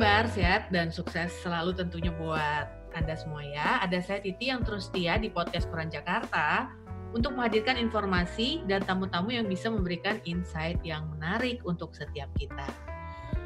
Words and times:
kabar? 0.00 0.32
Sehat 0.32 0.72
dan 0.72 0.88
sukses 0.88 1.28
selalu 1.44 1.76
tentunya 1.76 2.08
buat 2.08 2.72
Anda 2.96 3.20
semua 3.20 3.44
ya. 3.44 3.84
Ada 3.84 4.00
saya 4.00 4.24
Titi 4.24 4.48
yang 4.48 4.64
terus 4.64 4.88
setia 4.88 5.20
di 5.20 5.28
podcast 5.28 5.68
Peran 5.68 5.92
Jakarta 5.92 6.72
untuk 7.12 7.36
menghadirkan 7.36 7.76
informasi 7.76 8.64
dan 8.64 8.80
tamu-tamu 8.80 9.28
yang 9.28 9.44
bisa 9.44 9.68
memberikan 9.68 10.16
insight 10.24 10.80
yang 10.88 11.04
menarik 11.12 11.60
untuk 11.68 11.92
setiap 11.92 12.32
kita. 12.40 12.64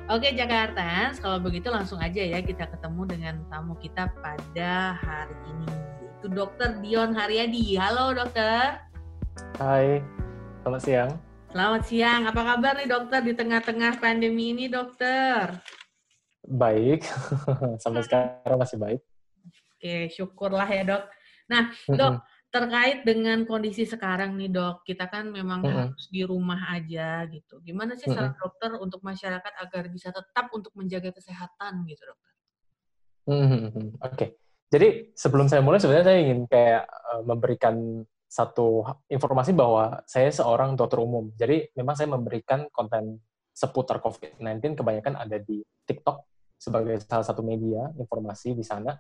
Oke 0.06 0.30
Jakarta, 0.30 1.10
kalau 1.18 1.42
begitu 1.42 1.74
langsung 1.74 1.98
aja 1.98 2.22
ya 2.22 2.38
kita 2.38 2.70
ketemu 2.70 3.02
dengan 3.02 3.34
tamu 3.50 3.74
kita 3.82 4.14
pada 4.22 4.94
hari 4.94 5.34
ini. 5.58 5.74
Itu 6.22 6.30
Dr. 6.30 6.78
Dion 6.78 7.18
Haryadi. 7.18 7.82
Halo 7.82 8.14
dokter. 8.14 8.78
Hai, 9.58 9.98
selamat 10.62 10.82
siang. 10.86 11.10
Selamat 11.50 11.82
siang. 11.82 12.30
Apa 12.30 12.46
kabar 12.46 12.78
nih 12.78 12.86
dokter 12.86 13.26
di 13.26 13.34
tengah-tengah 13.34 13.98
pandemi 13.98 14.54
ini 14.54 14.70
dokter? 14.70 15.50
Baik, 16.44 17.04
sampai 17.82 18.02
sekarang 18.04 18.58
masih 18.60 18.76
baik. 18.76 19.00
Oke, 19.76 20.08
syukurlah 20.12 20.68
ya 20.68 20.82
dok. 20.84 21.04
Nah, 21.48 21.72
dok, 21.88 22.24
terkait 22.48 23.02
dengan 23.02 23.42
kondisi 23.44 23.82
sekarang 23.84 24.38
nih 24.38 24.52
dok, 24.52 24.86
kita 24.86 25.10
kan 25.10 25.28
memang 25.28 25.60
harus 25.66 26.06
di 26.08 26.22
rumah 26.22 26.70
aja 26.70 27.26
gitu. 27.26 27.58
Gimana 27.64 27.98
sih 27.98 28.08
saran 28.08 28.36
dokter 28.38 28.76
untuk 28.78 29.02
masyarakat 29.02 29.52
agar 29.60 29.90
bisa 29.90 30.14
tetap 30.14 30.52
untuk 30.54 30.70
menjaga 30.78 31.10
kesehatan 31.10 31.82
gitu 31.88 32.02
dokter? 32.06 32.32
Oke, 34.04 34.26
jadi 34.68 35.10
sebelum 35.16 35.48
saya 35.48 35.64
mulai 35.64 35.80
sebenarnya 35.80 36.06
saya 36.12 36.18
ingin 36.20 36.40
kayak 36.44 36.84
uh, 36.88 37.22
memberikan 37.24 38.04
satu 38.28 38.82
informasi 39.06 39.54
bahwa 39.54 40.02
saya 40.10 40.26
seorang 40.34 40.74
dokter 40.74 40.98
umum. 40.98 41.30
Jadi 41.38 41.70
memang 41.78 41.94
saya 41.94 42.10
memberikan 42.10 42.66
konten 42.74 43.22
seputar 43.54 44.02
COVID-19 44.02 44.74
kebanyakan 44.74 45.14
ada 45.14 45.38
di 45.38 45.62
TikTok 45.86 46.33
sebagai 46.64 46.96
salah 47.04 47.26
satu 47.26 47.44
media 47.44 47.92
informasi 48.00 48.56
di 48.56 48.64
sana. 48.64 48.96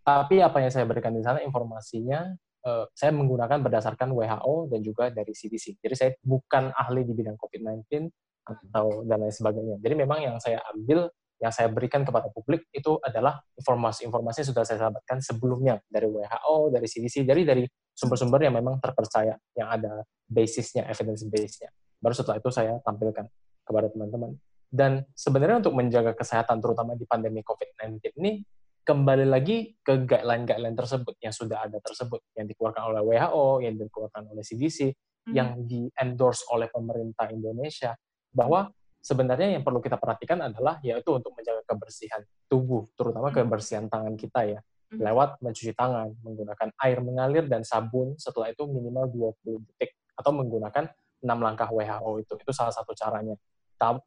Tapi 0.00 0.40
apa 0.40 0.64
yang 0.64 0.72
saya 0.72 0.88
berikan 0.88 1.12
di 1.12 1.20
sana 1.20 1.44
informasinya 1.44 2.32
uh, 2.64 2.84
saya 2.96 3.12
menggunakan 3.12 3.60
berdasarkan 3.60 4.16
WHO 4.16 4.72
dan 4.72 4.80
juga 4.80 5.04
dari 5.12 5.36
CDC. 5.36 5.76
Jadi 5.76 5.94
saya 5.94 6.10
bukan 6.24 6.72
ahli 6.72 7.04
di 7.04 7.12
bidang 7.12 7.36
COVID-19 7.36 8.08
atau 8.46 9.02
dan 9.04 9.26
lain 9.26 9.34
sebagainya. 9.34 9.76
Jadi 9.82 9.94
memang 9.98 10.18
yang 10.22 10.36
saya 10.40 10.62
ambil 10.72 11.10
yang 11.36 11.52
saya 11.52 11.68
berikan 11.68 12.00
kepada 12.00 12.32
publik 12.32 12.64
itu 12.72 12.96
adalah 13.04 13.44
informasi-informasi 13.60 14.40
sudah 14.48 14.64
saya 14.64 14.88
sampaikan 14.88 15.20
sebelumnya 15.20 15.76
dari 15.84 16.08
WHO, 16.08 16.72
dari 16.72 16.88
CDC, 16.88 17.28
dari 17.28 17.44
dari 17.44 17.62
sumber-sumber 17.92 18.40
yang 18.48 18.56
memang 18.56 18.80
terpercaya, 18.80 19.36
yang 19.52 19.68
ada 19.68 20.00
basisnya, 20.24 20.88
evidence 20.88 21.28
base-nya. 21.28 21.68
Baru 22.00 22.16
setelah 22.16 22.40
itu 22.40 22.48
saya 22.48 22.80
tampilkan 22.80 23.28
kepada 23.68 23.92
teman-teman. 23.92 24.32
Dan 24.66 25.06
sebenarnya 25.14 25.62
untuk 25.62 25.78
menjaga 25.78 26.12
kesehatan 26.12 26.58
terutama 26.58 26.98
di 26.98 27.06
pandemi 27.06 27.40
COVID-19 27.40 28.18
ini 28.18 28.42
kembali 28.86 29.26
lagi 29.26 29.74
ke 29.82 30.06
guideline-guideline 30.06 30.78
tersebut 30.78 31.18
yang 31.18 31.34
sudah 31.34 31.66
ada 31.66 31.82
tersebut 31.82 32.22
yang 32.38 32.46
dikeluarkan 32.46 32.82
oleh 32.94 33.02
WHO, 33.02 33.46
yang 33.66 33.74
dikeluarkan 33.74 34.30
oleh 34.30 34.46
CDC, 34.46 34.94
hmm. 35.26 35.34
yang 35.34 35.58
di-endorse 35.66 36.46
oleh 36.54 36.70
pemerintah 36.70 37.26
Indonesia 37.34 37.98
bahwa 38.30 38.70
sebenarnya 39.02 39.58
yang 39.58 39.66
perlu 39.66 39.82
kita 39.82 39.98
perhatikan 39.98 40.38
adalah 40.38 40.78
yaitu 40.86 41.10
untuk 41.10 41.34
menjaga 41.34 41.66
kebersihan 41.66 42.22
tubuh, 42.46 42.86
terutama 42.94 43.34
hmm. 43.34 43.36
kebersihan 43.42 43.86
tangan 43.90 44.14
kita 44.14 44.40
ya, 44.54 44.60
hmm. 44.62 45.02
lewat 45.02 45.42
mencuci 45.42 45.74
tangan, 45.74 46.14
menggunakan 46.22 46.68
air 46.86 46.98
mengalir 47.02 47.44
dan 47.50 47.66
sabun 47.66 48.14
setelah 48.14 48.54
itu 48.54 48.66
minimal 48.70 49.10
20 49.10 49.66
detik 49.66 49.98
atau 50.14 50.30
menggunakan 50.30 50.86
6 51.22 51.26
langkah 51.26 51.68
WHO 51.74 52.10
itu. 52.22 52.34
Itu 52.38 52.52
salah 52.54 52.70
satu 52.70 52.94
caranya 52.94 53.34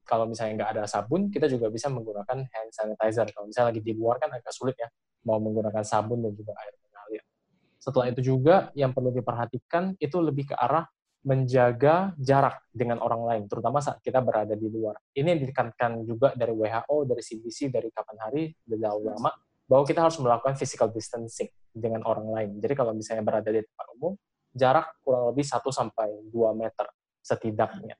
kalau 0.03 0.25
misalnya 0.25 0.65
nggak 0.65 0.71
ada 0.77 0.83
sabun, 0.89 1.29
kita 1.29 1.45
juga 1.45 1.69
bisa 1.69 1.87
menggunakan 1.93 2.37
hand 2.45 2.69
sanitizer. 2.73 3.29
Kalau 3.29 3.45
misalnya 3.47 3.69
lagi 3.73 3.81
di 3.85 3.93
luar 3.93 4.17
kan 4.17 4.33
agak 4.33 4.53
sulit 4.53 4.75
ya, 4.75 4.89
mau 5.25 5.37
menggunakan 5.37 5.85
sabun 5.85 6.25
dan 6.25 6.33
juga 6.33 6.57
air 6.57 6.73
mengalir. 6.81 7.23
Setelah 7.77 8.07
itu 8.11 8.21
juga 8.21 8.73
yang 8.73 8.91
perlu 8.91 9.13
diperhatikan 9.13 9.95
itu 10.01 10.17
lebih 10.19 10.51
ke 10.51 10.55
arah 10.57 10.89
menjaga 11.19 12.15
jarak 12.15 12.63
dengan 12.71 13.03
orang 13.03 13.27
lain, 13.27 13.43
terutama 13.51 13.83
saat 13.83 13.99
kita 13.99 14.23
berada 14.23 14.55
di 14.55 14.71
luar. 14.71 14.95
Ini 15.11 15.35
yang 15.35 15.39
ditekankan 15.43 16.07
juga 16.07 16.31
dari 16.31 16.55
WHO, 16.55 16.95
dari 17.03 17.19
CDC, 17.19 17.67
dari 17.67 17.91
kapan 17.91 18.17
hari, 18.23 18.43
dari 18.63 18.79
lama, 18.79 19.27
bahwa 19.67 19.83
kita 19.83 19.99
harus 19.99 20.15
melakukan 20.23 20.55
physical 20.55 20.87
distancing 20.89 21.51
dengan 21.75 22.07
orang 22.07 22.25
lain. 22.31 22.49
Jadi 22.63 22.73
kalau 22.73 22.95
misalnya 22.95 23.21
berada 23.21 23.51
di 23.51 23.59
tempat 23.59 23.87
umum, 23.99 24.15
jarak 24.55 24.95
kurang 25.03 25.29
lebih 25.29 25.45
1 25.45 25.59
sampai 25.69 26.07
2 26.31 26.55
meter 26.55 26.87
setidaknya. 27.19 27.99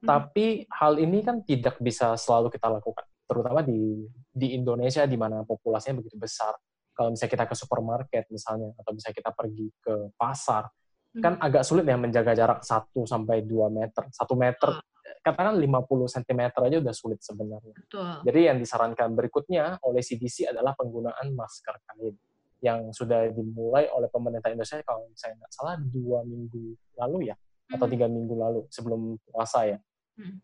Hmm. 0.00 0.08
Tapi 0.08 0.64
hal 0.72 0.96
ini 0.96 1.20
kan 1.20 1.44
tidak 1.44 1.76
bisa 1.76 2.16
selalu 2.16 2.48
kita 2.48 2.72
lakukan, 2.72 3.04
terutama 3.28 3.60
di 3.60 4.08
di 4.32 4.56
Indonesia 4.56 5.04
di 5.04 5.16
mana 5.20 5.44
populasinya 5.44 6.00
begitu 6.00 6.16
besar. 6.16 6.56
Kalau 6.96 7.12
misalnya 7.12 7.32
kita 7.36 7.44
ke 7.44 7.54
supermarket 7.56 8.24
misalnya 8.32 8.72
atau 8.80 8.92
misalnya 8.96 9.16
kita 9.20 9.30
pergi 9.36 9.68
ke 9.76 9.94
pasar, 10.16 10.72
hmm. 11.12 11.20
kan 11.20 11.34
agak 11.36 11.68
sulit 11.68 11.84
ya 11.84 12.00
menjaga 12.00 12.32
jarak 12.32 12.64
1 12.64 12.88
sampai 13.04 13.44
2 13.44 13.68
meter. 13.68 14.08
1 14.08 14.24
meter 14.40 14.70
hmm. 14.80 15.20
katakan 15.20 15.54
50 15.60 16.16
cm 16.16 16.40
aja 16.48 16.76
udah 16.80 16.94
sulit 16.96 17.20
sebenarnya. 17.20 17.76
Betul. 17.76 18.24
Jadi 18.24 18.40
yang 18.40 18.56
disarankan 18.56 19.12
berikutnya 19.12 19.76
oleh 19.84 20.00
CDC 20.00 20.48
adalah 20.48 20.72
penggunaan 20.72 21.28
masker 21.36 21.76
kain 21.92 22.16
yang 22.60 22.92
sudah 22.92 23.28
dimulai 23.32 23.88
oleh 23.92 24.08
pemerintah 24.12 24.52
Indonesia 24.52 24.80
kalau 24.84 25.08
saya 25.16 25.32
nggak 25.36 25.52
salah 25.52 25.76
dua 25.80 26.24
minggu 26.24 26.76
lalu 26.96 27.32
ya 27.32 27.36
atau 27.72 27.86
tiga 27.88 28.04
minggu 28.04 28.34
lalu 28.36 28.60
sebelum 28.68 29.16
puasa 29.24 29.64
ya 29.64 29.78
Hmm. 30.20 30.36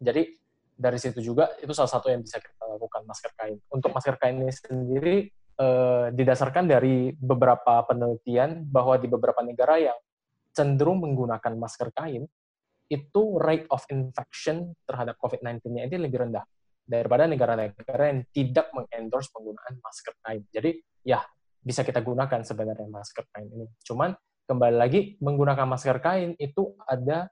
Jadi 0.00 0.22
dari 0.80 0.96
situ 0.96 1.20
juga 1.20 1.52
itu 1.60 1.70
salah 1.76 1.92
satu 1.92 2.08
yang 2.08 2.24
bisa 2.24 2.40
kita 2.40 2.64
lakukan 2.64 3.04
masker 3.04 3.32
kain. 3.36 3.60
Untuk 3.68 3.92
masker 3.92 4.16
kain 4.16 4.40
ini 4.40 4.48
sendiri 4.48 5.16
eh, 5.60 6.06
didasarkan 6.16 6.64
dari 6.64 7.12
beberapa 7.12 7.84
penelitian 7.84 8.64
bahwa 8.64 8.96
di 8.96 9.06
beberapa 9.12 9.44
negara 9.44 9.76
yang 9.76 9.98
cenderung 10.56 11.04
menggunakan 11.04 11.52
masker 11.52 11.92
kain 11.92 12.24
itu 12.90 13.22
rate 13.38 13.68
of 13.70 13.84
infection 13.92 14.74
terhadap 14.82 15.14
COVID-19-nya 15.22 15.86
ini 15.86 15.96
lebih 16.00 16.26
rendah 16.26 16.42
daripada 16.82 17.30
negara-negara 17.30 18.04
yang 18.10 18.20
tidak 18.34 18.66
mengendorse 18.74 19.30
penggunaan 19.30 19.78
masker 19.78 20.14
kain. 20.26 20.42
Jadi 20.50 20.74
ya 21.06 21.22
bisa 21.62 21.86
kita 21.86 22.02
gunakan 22.02 22.42
sebenarnya 22.42 22.90
masker 22.90 23.30
kain 23.30 23.46
ini. 23.46 23.70
Cuman 23.86 24.10
kembali 24.50 24.74
lagi 24.74 25.00
menggunakan 25.22 25.70
masker 25.70 26.02
kain 26.02 26.34
itu 26.42 26.74
ada 26.82 27.30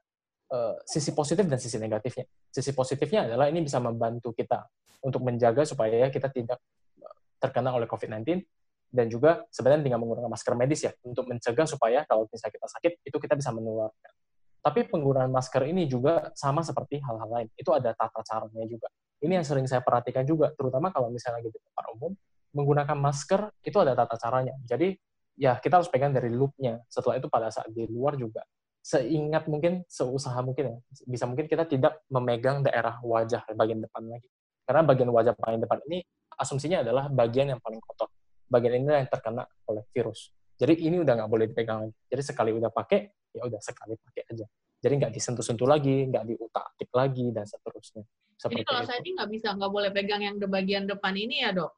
uh, 0.49 0.75
sisi 0.85 1.13
positif 1.13 1.45
dan 1.45 1.57
sisi 1.61 1.77
negatifnya. 1.77 2.25
Sisi 2.49 2.73
positifnya 2.73 3.29
adalah 3.29 3.47
ini 3.49 3.63
bisa 3.63 3.77
membantu 3.77 4.33
kita 4.33 4.65
untuk 5.05 5.23
menjaga 5.23 5.63
supaya 5.63 6.11
kita 6.11 6.27
tidak 6.33 6.59
eh, 6.99 7.15
terkena 7.39 7.71
oleh 7.71 7.87
COVID-19 7.87 8.43
dan 8.89 9.05
juga 9.07 9.45
sebenarnya 9.53 9.85
dengan 9.85 10.01
menggunakan 10.01 10.27
masker 10.27 10.53
medis 10.57 10.81
ya 10.83 10.91
untuk 11.05 11.29
mencegah 11.29 11.69
supaya 11.69 12.03
kalau 12.09 12.25
misalnya 12.27 12.53
kita 12.57 12.67
sakit 12.67 12.91
itu 13.05 13.17
kita 13.21 13.37
bisa 13.37 13.53
menularkan. 13.53 14.11
Tapi 14.59 14.91
penggunaan 14.91 15.31
masker 15.31 15.71
ini 15.71 15.87
juga 15.87 16.35
sama 16.35 16.59
seperti 16.65 16.99
hal-hal 16.99 17.29
lain. 17.31 17.47
Itu 17.55 17.71
ada 17.71 17.95
tata 17.95 18.19
caranya 18.27 18.67
juga. 18.67 18.91
Ini 19.23 19.39
yang 19.39 19.45
sering 19.47 19.63
saya 19.71 19.79
perhatikan 19.79 20.27
juga, 20.27 20.51
terutama 20.51 20.91
kalau 20.91 21.07
misalnya 21.07 21.39
lagi 21.39 21.51
di 21.51 21.59
tempat 21.63 21.85
umum, 21.95 22.11
menggunakan 22.51 22.97
masker 22.99 23.41
itu 23.63 23.77
ada 23.79 23.95
tata 23.95 24.19
caranya. 24.19 24.55
Jadi 24.67 24.99
ya 25.39 25.55
kita 25.63 25.79
harus 25.79 25.87
pegang 25.87 26.11
dari 26.11 26.27
loopnya. 26.27 26.83
Setelah 26.91 27.23
itu 27.23 27.31
pada 27.31 27.47
saat 27.47 27.71
di 27.71 27.87
luar 27.87 28.19
juga 28.19 28.43
seingat 28.79 29.45
mungkin, 29.45 29.83
seusaha 29.85 30.39
mungkin 30.41 30.75
ya, 30.75 30.77
bisa 31.05 31.23
mungkin 31.27 31.45
kita 31.45 31.67
tidak 31.67 32.01
memegang 32.07 32.63
daerah 32.63 32.97
wajah 33.03 33.43
bagian 33.53 33.83
depan 33.83 34.03
lagi. 34.07 34.29
Karena 34.63 34.81
bagian 34.85 35.09
wajah 35.09 35.33
paling 35.35 35.59
depan 35.61 35.81
ini 35.89 36.05
asumsinya 36.37 36.85
adalah 36.85 37.11
bagian 37.11 37.51
yang 37.51 37.61
paling 37.61 37.81
kotor. 37.83 38.07
Bagian 38.49 38.81
ini 38.81 39.05
yang 39.05 39.09
terkena 39.09 39.45
oleh 39.69 39.83
virus. 39.93 40.33
Jadi 40.59 40.75
ini 40.85 40.99
udah 40.99 41.13
nggak 41.15 41.29
boleh 41.29 41.45
dipegang 41.47 41.87
lagi. 41.87 41.95
Jadi 42.11 42.21
sekali 42.23 42.51
udah 42.51 42.71
pakai, 42.73 43.31
ya 43.35 43.47
udah 43.47 43.61
sekali 43.61 43.95
pakai 43.95 44.23
aja. 44.27 44.45
Jadi 44.79 44.93
nggak 44.95 45.11
disentuh-sentuh 45.11 45.67
lagi, 45.67 46.07
nggak 46.07 46.23
diutak-atik 46.23 46.89
lagi, 46.95 47.25
dan 47.35 47.43
seterusnya. 47.43 48.03
Seperti 48.39 48.63
Jadi 48.63 48.67
kalau 48.71 48.81
itu. 48.83 48.87
saya 48.87 48.99
ini 49.03 49.11
nggak 49.19 49.29
bisa, 49.31 49.47
nggak 49.55 49.71
boleh 49.71 49.89
pegang 49.91 50.21
yang 50.23 50.35
di 50.39 50.47
bagian 50.47 50.83
depan 50.87 51.13
ini 51.19 51.43
ya 51.43 51.51
dok? 51.51 51.71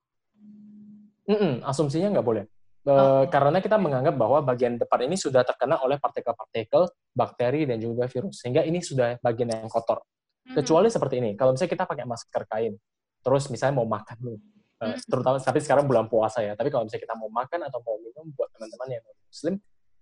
Mm 1.26 1.38
-mm, 1.38 1.54
asumsinya 1.66 2.08
nggak 2.14 2.28
boleh. 2.28 2.46
Oh. 2.82 3.30
Karena 3.30 3.62
kita 3.62 3.78
menganggap 3.78 4.18
bahwa 4.18 4.42
bagian 4.42 4.82
depan 4.82 5.06
ini 5.06 5.14
sudah 5.14 5.46
terkena 5.46 5.78
oleh 5.86 6.02
partikel-partikel, 6.02 6.90
bakteri, 7.14 7.70
dan 7.70 7.78
juga 7.78 8.10
virus. 8.10 8.42
Sehingga 8.42 8.66
ini 8.66 8.82
sudah 8.82 9.22
bagian 9.22 9.54
yang 9.54 9.70
kotor. 9.70 10.02
Hmm. 10.42 10.58
Kecuali 10.58 10.90
seperti 10.90 11.22
ini, 11.22 11.32
kalau 11.38 11.54
misalnya 11.54 11.72
kita 11.78 11.86
pakai 11.86 12.06
masker 12.10 12.44
kain, 12.50 12.74
terus 13.22 13.54
misalnya 13.54 13.78
mau 13.78 13.86
makan 13.86 14.18
nih, 14.26 14.40
hmm. 14.82 14.98
terutama 15.06 15.38
tapi 15.38 15.62
sekarang 15.62 15.86
bulan 15.86 16.10
puasa 16.10 16.42
ya, 16.42 16.58
tapi 16.58 16.74
kalau 16.74 16.90
misalnya 16.90 17.06
kita 17.06 17.14
mau 17.14 17.30
makan 17.30 17.60
atau 17.70 17.80
mau 17.86 18.02
minum 18.02 18.26
buat 18.34 18.50
teman-teman 18.58 18.98
yang 18.98 19.04
muslim, 19.06 19.54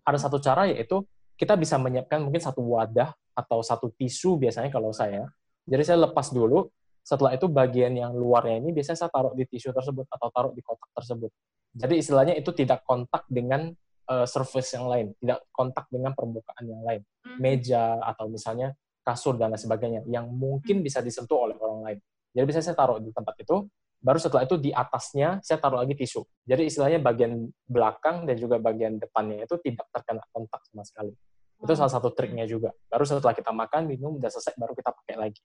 ada 0.08 0.16
satu 0.16 0.40
cara 0.40 0.72
yaitu 0.72 1.04
kita 1.36 1.60
bisa 1.60 1.76
menyiapkan 1.76 2.24
mungkin 2.24 2.40
satu 2.40 2.64
wadah 2.64 3.12
atau 3.36 3.60
satu 3.60 3.92
tisu 3.92 4.40
biasanya 4.40 4.72
kalau 4.72 4.96
saya. 4.96 5.28
Jadi 5.68 5.84
saya 5.84 6.08
lepas 6.08 6.32
dulu, 6.32 6.72
setelah 7.04 7.36
itu 7.36 7.52
bagian 7.52 7.96
yang 7.96 8.16
luarnya 8.16 8.64
ini 8.64 8.72
biasanya 8.72 9.08
saya 9.08 9.12
taruh 9.12 9.36
di 9.36 9.44
tisu 9.44 9.76
tersebut 9.76 10.08
atau 10.08 10.28
taruh 10.32 10.52
di 10.56 10.64
kotak 10.64 10.88
tersebut. 10.96 11.32
Jadi 11.70 12.02
istilahnya 12.02 12.34
itu 12.34 12.50
tidak 12.54 12.82
kontak 12.82 13.30
dengan 13.30 13.70
uh, 14.10 14.26
surface 14.26 14.74
yang 14.74 14.90
lain, 14.90 15.08
tidak 15.22 15.46
kontak 15.54 15.86
dengan 15.94 16.18
permukaan 16.18 16.66
yang 16.66 16.82
lain, 16.82 17.02
hmm. 17.26 17.38
meja 17.38 18.02
atau 18.02 18.26
misalnya 18.26 18.74
kasur 19.06 19.38
dan 19.38 19.54
lain 19.54 19.62
sebagainya 19.62 20.02
yang 20.10 20.30
mungkin 20.30 20.82
hmm. 20.82 20.86
bisa 20.86 21.00
disentuh 21.00 21.50
oleh 21.50 21.56
orang 21.62 21.82
lain. 21.86 22.00
Jadi 22.34 22.46
bisa 22.46 22.60
saya 22.62 22.78
taruh 22.78 23.02
di 23.02 23.10
tempat 23.14 23.38
itu, 23.42 23.66
Baru 24.00 24.16
setelah 24.16 24.48
itu 24.48 24.56
di 24.56 24.72
atasnya 24.72 25.44
saya 25.44 25.60
taruh 25.60 25.84
lagi 25.84 25.92
tisu. 25.92 26.24
Jadi 26.48 26.72
istilahnya 26.72 27.04
bagian 27.04 27.52
belakang 27.68 28.24
dan 28.24 28.40
juga 28.40 28.56
bagian 28.56 28.96
depannya 28.96 29.44
itu 29.44 29.60
tidak 29.60 29.92
terkena 29.92 30.24
kontak 30.32 30.64
sama 30.72 30.88
sekali. 30.88 31.12
Itu 31.60 31.76
salah 31.76 31.92
satu 31.92 32.16
triknya 32.16 32.48
juga. 32.48 32.72
Baru 32.88 33.04
setelah 33.04 33.36
kita 33.36 33.52
makan, 33.52 33.92
minum, 33.92 34.16
udah 34.16 34.32
selesai, 34.32 34.56
baru 34.56 34.72
kita 34.72 34.96
pakai 34.96 35.16
lagi. 35.20 35.44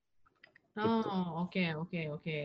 Gitu. 0.79 0.87
Oh, 0.87 1.43
oke, 1.43 1.65
oke, 1.83 2.01
oke. 2.15 2.39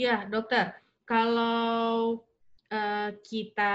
Ya, 0.00 0.24
dokter, 0.24 0.80
kalau 1.04 2.24
uh, 2.72 3.10
kita 3.24 3.74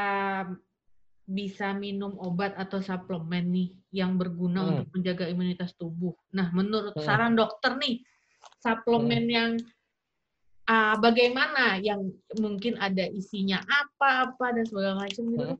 bisa 1.23 1.71
minum 1.71 2.19
obat 2.19 2.51
atau 2.59 2.83
suplemen 2.83 3.47
nih 3.47 3.69
yang 3.95 4.19
berguna 4.19 4.59
hmm. 4.59 4.69
untuk 4.75 4.87
menjaga 4.99 5.25
imunitas 5.31 5.71
tubuh. 5.79 6.11
Nah, 6.35 6.51
menurut 6.51 6.97
hmm. 6.97 7.05
saran 7.05 7.33
dokter 7.37 7.79
nih, 7.79 8.03
suplemen 8.59 9.23
hmm. 9.23 9.33
yang 9.33 9.51
uh, 10.67 10.95
bagaimana 10.99 11.79
yang 11.79 12.11
mungkin 12.39 12.75
ada 12.79 13.07
isinya 13.07 13.63
apa-apa 13.63 14.59
dan 14.59 14.65
segala 14.67 14.99
macam 14.99 15.23
gitu. 15.31 15.45
Hmm. 15.55 15.59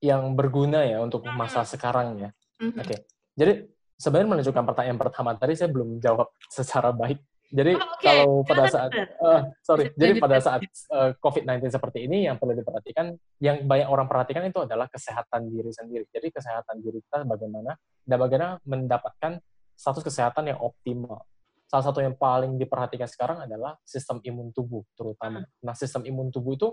Yang 0.00 0.22
berguna 0.32 0.80
ya 0.86 0.98
untuk 1.02 1.26
hmm. 1.26 1.34
masa 1.34 1.66
sekarang 1.66 2.18
ya. 2.18 2.30
Hmm. 2.62 2.74
Oke. 2.78 2.86
Okay. 2.86 2.98
Jadi 3.34 3.52
sebenarnya 3.98 4.30
menunjukkan 4.38 4.64
pertanyaan 4.64 5.00
pertama 5.00 5.30
tadi 5.34 5.52
saya 5.58 5.70
belum 5.72 5.98
jawab 5.98 6.30
secara 6.48 6.94
baik. 6.94 7.18
Jadi 7.50 7.74
oh, 7.74 7.82
okay. 7.82 8.06
kalau 8.06 8.30
pada 8.46 8.64
saat 8.70 8.90
uh, 8.94 9.42
sorry, 9.66 9.90
jadi 9.98 10.22
pada 10.22 10.38
saat 10.38 10.62
uh, 10.94 11.10
COVID-19 11.18 11.66
seperti 11.66 12.06
ini 12.06 12.30
yang 12.30 12.38
perlu 12.38 12.54
diperhatikan, 12.54 13.10
yang 13.42 13.66
banyak 13.66 13.90
orang 13.90 14.06
perhatikan 14.06 14.46
itu 14.46 14.62
adalah 14.62 14.86
kesehatan 14.86 15.50
diri 15.50 15.74
sendiri. 15.74 16.06
Jadi 16.14 16.30
kesehatan 16.30 16.78
diri 16.78 17.02
kita 17.02 17.26
bagaimana 17.26 17.74
dan 18.06 18.16
bagaimana 18.22 18.54
mendapatkan 18.62 19.42
status 19.74 20.06
kesehatan 20.06 20.54
yang 20.54 20.62
optimal 20.62 21.26
salah 21.70 21.86
satu 21.86 22.02
yang 22.02 22.18
paling 22.18 22.58
diperhatikan 22.58 23.06
sekarang 23.06 23.46
adalah 23.46 23.78
sistem 23.86 24.18
imun 24.26 24.50
tubuh 24.50 24.82
terutama. 24.98 25.46
Hmm. 25.46 25.50
Nah, 25.62 25.74
sistem 25.78 26.02
imun 26.02 26.34
tubuh 26.34 26.58
itu 26.58 26.68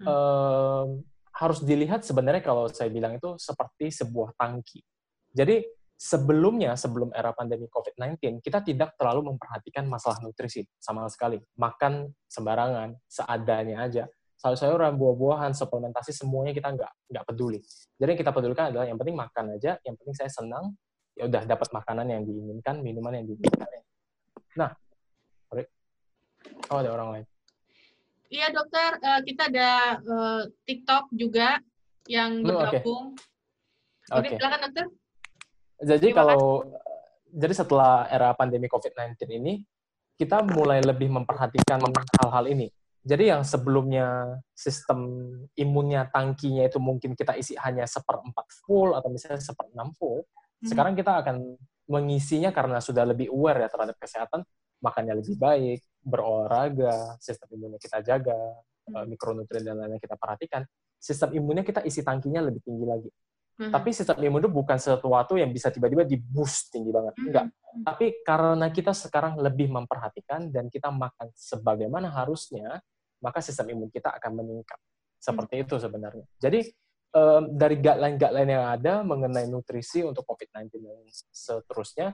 hmm. 0.00 0.04
um, 0.04 0.88
harus 1.32 1.64
dilihat 1.64 2.04
sebenarnya 2.04 2.44
kalau 2.44 2.68
saya 2.68 2.92
bilang 2.92 3.16
itu 3.16 3.40
seperti 3.40 3.88
sebuah 3.88 4.36
tangki. 4.36 4.84
Jadi 5.32 5.64
sebelumnya, 5.98 6.78
sebelum 6.78 7.10
era 7.10 7.34
pandemi 7.34 7.66
COVID-19, 7.66 8.38
kita 8.38 8.62
tidak 8.62 8.94
terlalu 8.94 9.34
memperhatikan 9.34 9.82
masalah 9.90 10.22
nutrisi 10.22 10.62
sama 10.78 11.10
sekali. 11.10 11.42
Makan 11.58 12.06
sembarangan, 12.30 12.94
seadanya 13.10 13.82
aja. 13.82 14.04
Sayur-sayuran, 14.38 14.94
buah-buahan, 14.94 15.50
suplementasi, 15.58 16.14
semuanya 16.14 16.54
kita 16.54 16.70
nggak 16.70 16.92
nggak 17.10 17.24
peduli. 17.26 17.58
Jadi 17.98 18.14
yang 18.14 18.20
kita 18.22 18.30
pedulikan 18.30 18.70
adalah 18.70 18.86
yang 18.86 18.94
penting 18.94 19.18
makan 19.18 19.58
aja, 19.58 19.74
yang 19.82 19.98
penting 19.98 20.14
saya 20.14 20.30
senang, 20.30 20.78
ya 21.18 21.26
udah 21.26 21.42
dapat 21.42 21.66
makanan 21.74 22.06
yang 22.06 22.22
diinginkan, 22.22 22.78
minuman 22.78 23.18
yang 23.18 23.26
diinginkan, 23.26 23.66
Nah, 24.54 24.70
oh 26.70 26.78
ada 26.78 26.90
orang 26.94 27.08
lain. 27.18 27.26
Iya 28.28 28.52
dokter, 28.52 28.90
uh, 29.00 29.20
kita 29.24 29.42
ada 29.48 29.70
uh, 30.04 30.42
TikTok 30.68 31.08
juga 31.16 31.58
yang 32.06 32.44
oh, 32.44 32.60
bergabung. 32.60 33.04
Oke. 33.16 34.12
Okay. 34.12 34.20
okay. 34.20 34.36
silakan 34.36 34.60
dokter. 34.68 34.86
Jadi 35.78 36.10
Terima 36.10 36.18
kalau 36.26 36.66
kasih. 36.66 37.38
jadi 37.38 37.54
setelah 37.54 37.94
era 38.10 38.34
pandemi 38.34 38.66
COVID-19 38.66 39.14
ini, 39.30 39.62
kita 40.18 40.42
mulai 40.42 40.82
lebih 40.82 41.06
memperhatikan 41.14 41.78
hal-hal 42.18 42.44
ini. 42.50 42.66
Jadi 43.06 43.30
yang 43.30 43.46
sebelumnya 43.46 44.36
sistem 44.52 45.30
imunnya 45.54 46.10
tangkinya 46.10 46.66
itu 46.66 46.82
mungkin 46.82 47.14
kita 47.14 47.38
isi 47.38 47.54
hanya 47.56 47.86
seperempat 47.86 48.50
full 48.66 48.92
atau 48.92 49.08
misalnya 49.08 49.38
seperenam 49.38 49.94
full, 49.94 50.26
hmm. 50.26 50.66
sekarang 50.68 50.92
kita 50.98 51.22
akan 51.22 51.56
mengisinya 51.88 52.52
karena 52.52 52.82
sudah 52.82 53.06
lebih 53.08 53.32
aware 53.32 53.64
ya 53.64 53.68
terhadap 53.70 53.96
kesehatan, 53.96 54.44
makannya 54.82 55.14
lebih 55.24 55.40
baik, 55.40 55.80
berolahraga, 56.04 57.16
sistem 57.22 57.48
imunnya 57.54 57.80
kita 57.80 58.02
jaga, 58.02 58.36
hmm. 58.90 59.06
mikronutrien 59.08 59.64
dan 59.64 59.78
lainnya 59.78 60.02
kita 60.02 60.18
perhatikan, 60.18 60.66
sistem 60.98 61.32
imunnya 61.38 61.64
kita 61.64 61.80
isi 61.86 62.02
tangkinya 62.02 62.44
lebih 62.44 62.60
tinggi 62.66 62.84
lagi. 62.84 63.10
Hmm. 63.58 63.74
Tapi 63.74 63.90
sistem 63.90 64.22
imun 64.22 64.38
itu 64.38 64.50
bukan 64.54 64.78
sesuatu 64.78 65.34
yang 65.34 65.50
bisa 65.50 65.74
tiba-tiba 65.74 66.06
di 66.06 66.14
boost 66.14 66.70
tinggi 66.70 66.94
banget, 66.94 67.18
hmm. 67.18 67.26
enggak. 67.26 67.44
Tapi 67.82 68.06
karena 68.22 68.66
kita 68.70 68.94
sekarang 68.94 69.34
lebih 69.42 69.66
memperhatikan 69.74 70.46
dan 70.54 70.70
kita 70.70 70.94
makan 70.94 71.34
sebagaimana 71.34 72.06
harusnya, 72.14 72.78
maka 73.18 73.42
sistem 73.42 73.74
imun 73.74 73.90
kita 73.90 74.14
akan 74.14 74.38
meningkat. 74.38 74.78
Seperti 75.18 75.58
hmm. 75.58 75.64
itu 75.66 75.74
sebenarnya. 75.82 76.26
Jadi 76.38 76.60
um, 77.18 77.50
dari 77.50 77.76
guideline-guideline 77.82 78.50
yang 78.54 78.66
ada 78.78 79.02
mengenai 79.02 79.50
nutrisi 79.50 80.06
untuk 80.06 80.22
COVID-19 80.22 80.78
dan 80.78 80.98
seterusnya 81.34 82.08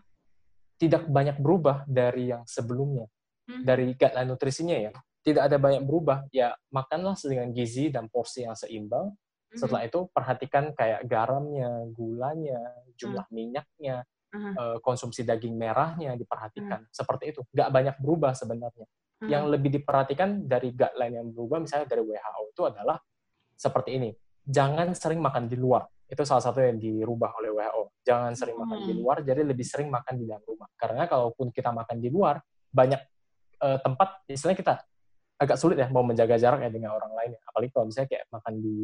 tidak 0.81 1.06
banyak 1.06 1.37
berubah 1.38 1.85
dari 1.85 2.32
yang 2.32 2.49
sebelumnya. 2.49 3.05
Hmm. 3.44 3.69
Dari 3.69 3.93
guideline 3.93 4.32
nutrisinya 4.32 4.76
ya, 4.81 4.93
tidak 5.20 5.52
ada 5.52 5.56
banyak 5.61 5.85
berubah. 5.85 6.25
Ya 6.32 6.56
makanlah 6.73 7.20
dengan 7.20 7.52
gizi 7.52 7.93
dan 7.93 8.08
porsi 8.08 8.49
yang 8.49 8.56
seimbang. 8.56 9.12
Setelah 9.55 9.83
itu 9.87 10.11
perhatikan 10.11 10.75
kayak 10.75 11.06
garamnya, 11.06 11.87
gulanya, 11.95 12.61
jumlah 12.99 13.27
hmm. 13.31 13.35
minyaknya, 13.35 13.97
uh, 14.35 14.79
konsumsi 14.83 15.23
daging 15.23 15.55
merahnya 15.55 16.19
diperhatikan. 16.19 16.85
Hmm. 16.85 16.93
Seperti 16.93 17.35
itu. 17.35 17.41
Nggak 17.55 17.71
banyak 17.71 17.97
berubah 18.03 18.33
sebenarnya. 18.35 18.87
Hmm. 19.23 19.29
Yang 19.31 19.45
lebih 19.55 19.71
diperhatikan 19.81 20.45
dari 20.45 20.75
guideline 20.75 21.23
yang 21.23 21.29
berubah, 21.31 21.62
misalnya 21.62 21.87
dari 21.87 22.03
WHO 22.03 22.43
itu 22.51 22.62
adalah 22.67 22.99
seperti 23.55 23.91
ini 23.97 24.11
jangan 24.45 24.93
sering 24.93 25.21
makan 25.25 25.49
di 25.49 25.56
luar. 25.56 25.89
Itu 26.05 26.23
salah 26.29 26.45
satu 26.45 26.61
yang 26.61 26.77
dirubah 26.77 27.33
oleh 27.41 27.51
WHO. 27.51 27.83
Jangan 28.05 28.33
sering 28.37 28.61
makan 28.61 28.79
di 28.85 28.93
luar, 28.93 29.25
jadi 29.25 29.41
lebih 29.41 29.65
sering 29.65 29.89
makan 29.89 30.21
di 30.21 30.29
dalam 30.29 30.45
rumah. 30.45 30.69
Karena 30.77 31.09
kalaupun 31.09 31.49
kita 31.49 31.73
makan 31.73 31.97
di 31.97 32.12
luar, 32.12 32.37
banyak 32.69 33.01
uh, 33.65 33.79
tempat, 33.81 34.29
istilahnya 34.29 34.61
kita 34.61 34.75
agak 35.35 35.59
sulit 35.59 35.77
ya 35.81 35.91
mau 35.91 36.05
menjaga 36.05 36.37
jarak 36.37 36.61
ya 36.62 36.71
dengan 36.71 36.95
orang 36.95 37.12
lain. 37.17 37.31
Apalagi 37.49 37.71
kalau 37.73 37.89
misalnya 37.89 38.09
kayak 38.12 38.25
makan 38.31 38.55
di 38.61 38.77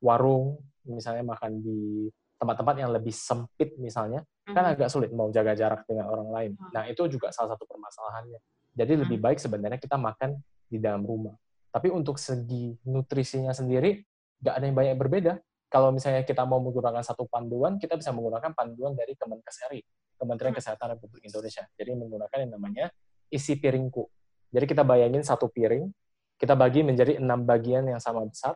warung, 0.00 0.58
misalnya 0.86 1.24
makan 1.24 1.60
di 1.60 2.08
tempat-tempat 2.38 2.74
yang 2.76 2.90
lebih 2.92 3.14
sempit 3.14 3.76
misalnya, 3.80 4.20
kan 4.44 4.64
hmm. 4.64 4.72
agak 4.76 4.88
sulit 4.92 5.10
mau 5.14 5.32
jaga 5.32 5.56
jarak 5.56 5.86
dengan 5.88 6.10
orang 6.10 6.28
lain. 6.30 6.50
Hmm. 6.58 6.70
Nah, 6.74 6.82
itu 6.90 7.06
juga 7.08 7.32
salah 7.32 7.56
satu 7.56 7.64
permasalahannya. 7.64 8.40
Jadi 8.74 8.92
lebih 9.06 9.18
baik 9.22 9.38
sebenarnya 9.38 9.78
kita 9.78 9.94
makan 9.94 10.34
di 10.66 10.82
dalam 10.82 11.06
rumah. 11.06 11.32
Tapi 11.70 11.90
untuk 11.90 12.18
segi 12.18 12.74
nutrisinya 12.86 13.54
sendiri, 13.54 14.02
nggak 14.42 14.54
ada 14.54 14.64
yang 14.66 14.76
banyak 14.76 14.96
berbeda. 14.98 15.32
Kalau 15.70 15.90
misalnya 15.90 16.22
kita 16.22 16.46
mau 16.46 16.62
menggunakan 16.62 17.02
satu 17.02 17.26
panduan, 17.26 17.82
kita 17.82 17.98
bisa 17.98 18.14
menggunakan 18.14 18.54
panduan 18.54 18.94
dari 18.94 19.18
Kemenkes 19.18 19.66
RI, 19.70 19.82
Kementerian 20.14 20.54
hmm. 20.54 20.60
Kesehatan 20.62 20.86
Republik 20.98 21.26
Indonesia. 21.26 21.66
Jadi 21.74 21.90
menggunakan 21.98 22.36
yang 22.46 22.52
namanya 22.54 22.86
isi 23.30 23.58
piringku. 23.58 24.06
Jadi 24.54 24.64
kita 24.70 24.86
bayangin 24.86 25.26
satu 25.26 25.50
piring, 25.50 25.90
kita 26.38 26.54
bagi 26.54 26.86
menjadi 26.86 27.18
enam 27.18 27.42
bagian 27.42 27.90
yang 27.90 27.98
sama 27.98 28.22
besar. 28.22 28.54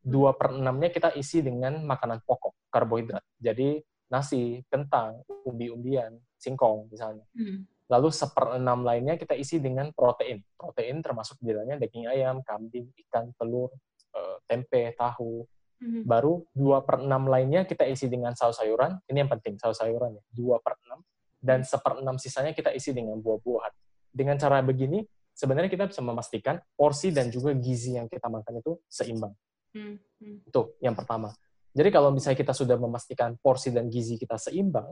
Dua 0.00 0.32
per 0.32 0.56
enamnya 0.56 0.88
kita 0.88 1.12
isi 1.12 1.44
dengan 1.44 1.84
makanan 1.84 2.24
pokok, 2.24 2.72
karbohidrat. 2.72 3.24
Jadi 3.36 3.80
nasi, 4.10 4.64
kentang, 4.66 5.22
umbi-umbian, 5.46 6.16
singkong 6.40 6.88
misalnya. 6.90 7.22
Hmm. 7.36 7.68
Lalu 7.90 8.08
seperenam 8.14 8.86
lainnya 8.86 9.18
kita 9.18 9.34
isi 9.34 9.58
dengan 9.58 9.90
protein. 9.90 10.38
Protein 10.54 11.02
termasuk 11.02 11.42
di 11.42 11.50
dalamnya 11.50 11.82
daging 11.82 12.06
ayam, 12.06 12.38
kambing, 12.46 12.86
ikan, 13.06 13.34
telur, 13.34 13.74
uh, 14.14 14.38
tempe, 14.46 14.94
tahu. 14.94 15.42
Mm-hmm. 15.80 16.02
Baru 16.06 16.46
2 16.54 16.86
per 16.86 17.02
6 17.02 17.08
lainnya 17.08 17.66
kita 17.66 17.82
isi 17.90 18.06
dengan 18.06 18.38
saus 18.38 18.62
sayuran. 18.62 18.94
Ini 19.10 19.26
yang 19.26 19.30
penting, 19.34 19.58
saus 19.58 19.82
sayuran 19.82 20.14
ya. 20.14 20.22
2 20.38 20.62
per 20.62 20.78
6. 20.86 21.02
Dan 21.42 21.66
seperenam 21.66 22.14
sisanya 22.14 22.54
kita 22.54 22.70
isi 22.70 22.94
dengan 22.94 23.18
buah-buahan. 23.18 23.72
Dengan 24.14 24.38
cara 24.38 24.62
begini, 24.62 25.02
sebenarnya 25.34 25.72
kita 25.72 25.90
bisa 25.90 25.98
memastikan 26.04 26.62
porsi 26.78 27.10
dan 27.10 27.26
juga 27.32 27.50
gizi 27.58 27.98
yang 27.98 28.06
kita 28.06 28.30
makan 28.30 28.62
itu 28.62 28.78
seimbang. 28.86 29.34
Mm-hmm. 29.76 30.48
Itu 30.50 30.74
yang 30.82 30.94
pertama. 30.98 31.34
Jadi 31.70 31.88
kalau 31.94 32.10
misalnya 32.10 32.38
kita 32.38 32.50
sudah 32.50 32.74
memastikan 32.74 33.38
porsi 33.38 33.70
dan 33.70 33.86
gizi 33.86 34.18
kita 34.18 34.34
seimbang, 34.34 34.90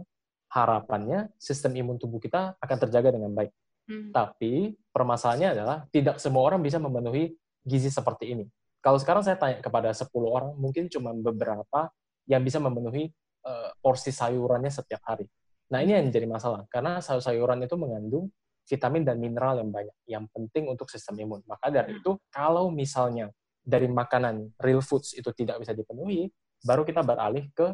harapannya 0.54 1.28
sistem 1.36 1.74
imun 1.74 1.98
tubuh 1.98 2.22
kita 2.22 2.54
akan 2.56 2.76
terjaga 2.86 3.18
dengan 3.18 3.34
baik. 3.34 3.52
Hmm. 3.88 4.12
Tapi 4.12 4.76
permasalahannya 4.92 5.48
adalah 5.58 5.78
tidak 5.90 6.20
semua 6.22 6.44
orang 6.46 6.60
bisa 6.62 6.78
memenuhi 6.78 7.34
gizi 7.64 7.90
seperti 7.90 8.36
ini. 8.36 8.44
Kalau 8.78 9.00
sekarang 9.00 9.26
saya 9.26 9.34
tanya 9.34 9.58
kepada 9.58 9.90
10 9.90 10.06
orang, 10.22 10.54
mungkin 10.54 10.86
cuma 10.86 11.10
beberapa 11.10 11.90
yang 12.30 12.46
bisa 12.46 12.62
memenuhi 12.62 13.10
uh, 13.42 13.74
porsi 13.82 14.14
sayurannya 14.14 14.70
setiap 14.70 15.02
hari. 15.02 15.26
Nah, 15.68 15.82
ini 15.82 15.98
yang 15.98 16.08
jadi 16.14 16.30
masalah. 16.30 16.64
Karena 16.70 17.02
sayur-sayuran 17.02 17.58
itu 17.66 17.74
mengandung 17.74 18.30
vitamin 18.68 19.02
dan 19.02 19.16
mineral 19.18 19.58
yang 19.58 19.72
banyak, 19.72 19.96
yang 20.06 20.24
penting 20.30 20.68
untuk 20.68 20.88
sistem 20.92 21.18
imun. 21.24 21.40
Maka 21.48 21.72
dari 21.72 21.98
itu, 21.98 22.20
kalau 22.30 22.68
misalnya 22.70 23.32
dari 23.68 23.84
makanan 23.84 24.56
real 24.56 24.80
foods 24.80 25.12
itu 25.12 25.28
tidak 25.36 25.60
bisa 25.60 25.76
dipenuhi, 25.76 26.32
baru 26.64 26.88
kita 26.88 27.04
beralih 27.04 27.52
ke 27.52 27.68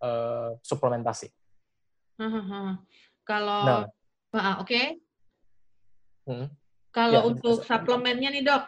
uh, 0.00 0.56
suplementasi. 0.64 1.28
Uh, 2.16 2.24
-huh. 2.24 2.68
Kalau, 3.28 3.84
nah, 4.32 4.56
oke. 4.64 4.64
Okay. 4.64 4.96
Hmm. 6.24 6.48
Kalau 6.88 7.20
ya, 7.20 7.28
untuk 7.28 7.60
suplemennya 7.60 8.32
nih 8.32 8.44
dok, 8.48 8.64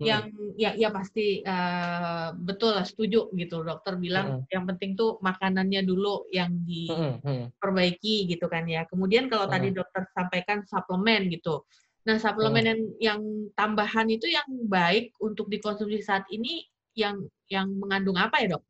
yang 0.00 0.32
ya 0.56 0.72
ya 0.72 0.88
pasti 0.88 1.44
uh, 1.44 2.32
betul 2.32 2.72
lah 2.72 2.88
setuju 2.88 3.28
gitu 3.36 3.60
dokter 3.60 4.00
bilang 4.00 4.40
hmm. 4.40 4.48
yang 4.48 4.64
penting 4.64 4.96
tuh 4.96 5.20
makanannya 5.20 5.84
dulu 5.84 6.24
yang 6.32 6.56
diperbaiki 6.64 8.32
gitu 8.32 8.48
kan 8.48 8.64
ya 8.64 8.88
kemudian 8.88 9.28
kalau 9.28 9.44
hmm. 9.44 9.52
tadi 9.52 9.68
dokter 9.76 10.08
sampaikan 10.16 10.64
suplemen 10.64 11.28
gitu 11.28 11.68
Nah, 12.00 12.16
suplemen 12.16 12.64
yang, 12.64 12.80
yang 12.96 13.20
tambahan 13.52 14.08
itu 14.08 14.24
yang 14.24 14.48
baik 14.68 15.12
untuk 15.20 15.52
dikonsumsi 15.52 16.00
saat 16.00 16.24
ini 16.32 16.64
yang 16.96 17.28
yang 17.52 17.68
mengandung 17.76 18.16
apa 18.16 18.40
ya, 18.40 18.56
Dok? 18.56 18.62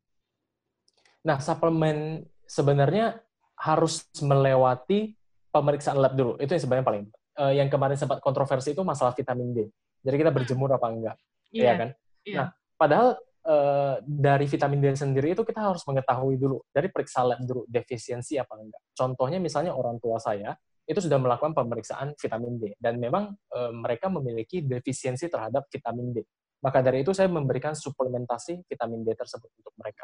Nah, 1.23 1.37
suplemen 1.39 2.27
sebenarnya 2.43 3.23
harus 3.55 4.09
melewati 4.19 5.15
pemeriksaan 5.53 5.95
lab 6.01 6.17
dulu. 6.17 6.35
Itu 6.41 6.51
yang 6.57 6.63
sebenarnya 6.63 6.87
paling. 6.87 7.03
Uh, 7.31 7.53
yang 7.55 7.71
kemarin 7.71 7.95
sempat 7.95 8.19
kontroversi 8.19 8.75
itu 8.75 8.83
masalah 8.83 9.15
vitamin 9.15 9.55
D. 9.55 9.59
Jadi 10.03 10.15
kita 10.19 10.31
berjemur 10.35 10.67
apa 10.75 10.87
enggak, 10.91 11.15
yeah. 11.53 11.71
ya 11.71 11.73
kan? 11.79 11.89
Yeah. 12.27 12.35
Nah, 12.35 12.47
padahal 12.75 13.07
uh, 13.47 13.95
dari 14.03 14.45
vitamin 14.51 14.83
D 14.83 14.85
sendiri 14.99 15.31
itu 15.31 15.47
kita 15.47 15.63
harus 15.63 15.79
mengetahui 15.87 16.35
dulu 16.35 16.59
dari 16.75 16.91
periksa 16.91 17.23
lab 17.23 17.39
dulu 17.39 17.63
defisiensi 17.71 18.35
apa 18.35 18.59
enggak. 18.59 18.81
Contohnya 18.91 19.39
misalnya 19.39 19.71
orang 19.71 19.95
tua 20.03 20.19
saya 20.19 20.51
itu 20.91 20.99
sudah 20.99 21.15
melakukan 21.15 21.55
pemeriksaan 21.55 22.11
vitamin 22.19 22.59
D 22.59 22.75
dan 22.75 22.99
memang 22.99 23.31
e, 23.47 23.59
mereka 23.71 24.11
memiliki 24.11 24.59
defisiensi 24.59 25.31
terhadap 25.31 25.71
vitamin 25.71 26.11
D. 26.11 26.27
Maka 26.59 26.83
dari 26.83 27.01
itu 27.01 27.15
saya 27.15 27.31
memberikan 27.31 27.71
suplementasi 27.71 28.67
vitamin 28.67 29.07
D 29.07 29.15
tersebut 29.15 29.47
untuk 29.55 29.73
mereka. 29.79 30.03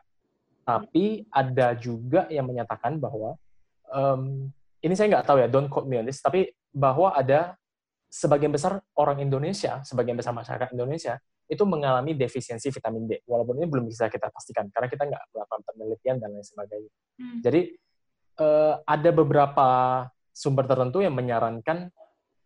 Tapi 0.63 1.27
ada 1.27 1.75
juga 1.75 2.25
yang 2.31 2.47
menyatakan 2.47 2.97
bahwa 2.97 3.35
um, 3.93 4.49
ini 4.81 4.93
saya 4.95 5.11
nggak 5.15 5.25
tahu 5.27 5.37
ya, 5.43 5.47
don't 5.47 5.69
quote 5.69 5.87
me 5.87 5.99
on 5.99 6.07
this, 6.07 6.19
tapi 6.19 6.49
bahwa 6.73 7.13
ada 7.13 7.55
sebagian 8.07 8.51
besar 8.51 8.79
orang 8.95 9.19
Indonesia, 9.21 9.83
sebagian 9.83 10.15
besar 10.15 10.31
masyarakat 10.33 10.71
Indonesia 10.73 11.19
itu 11.47 11.63
mengalami 11.63 12.15
defisiensi 12.15 12.67
vitamin 12.71 13.07
D. 13.07 13.11
Walaupun 13.23 13.55
ini 13.59 13.67
belum 13.67 13.87
bisa 13.87 14.11
kita 14.11 14.27
pastikan 14.27 14.67
karena 14.67 14.87
kita 14.91 15.03
nggak 15.07 15.23
melakukan 15.31 15.61
penelitian 15.63 16.15
dan 16.19 16.29
lain 16.35 16.43
sebagainya. 16.43 16.91
Hmm. 17.21 17.39
Jadi 17.39 17.61
uh, 18.43 18.73
ada 18.83 19.09
beberapa 19.15 19.69
sumber 20.37 20.69
tertentu 20.69 21.01
yang 21.01 21.17
menyarankan 21.17 21.89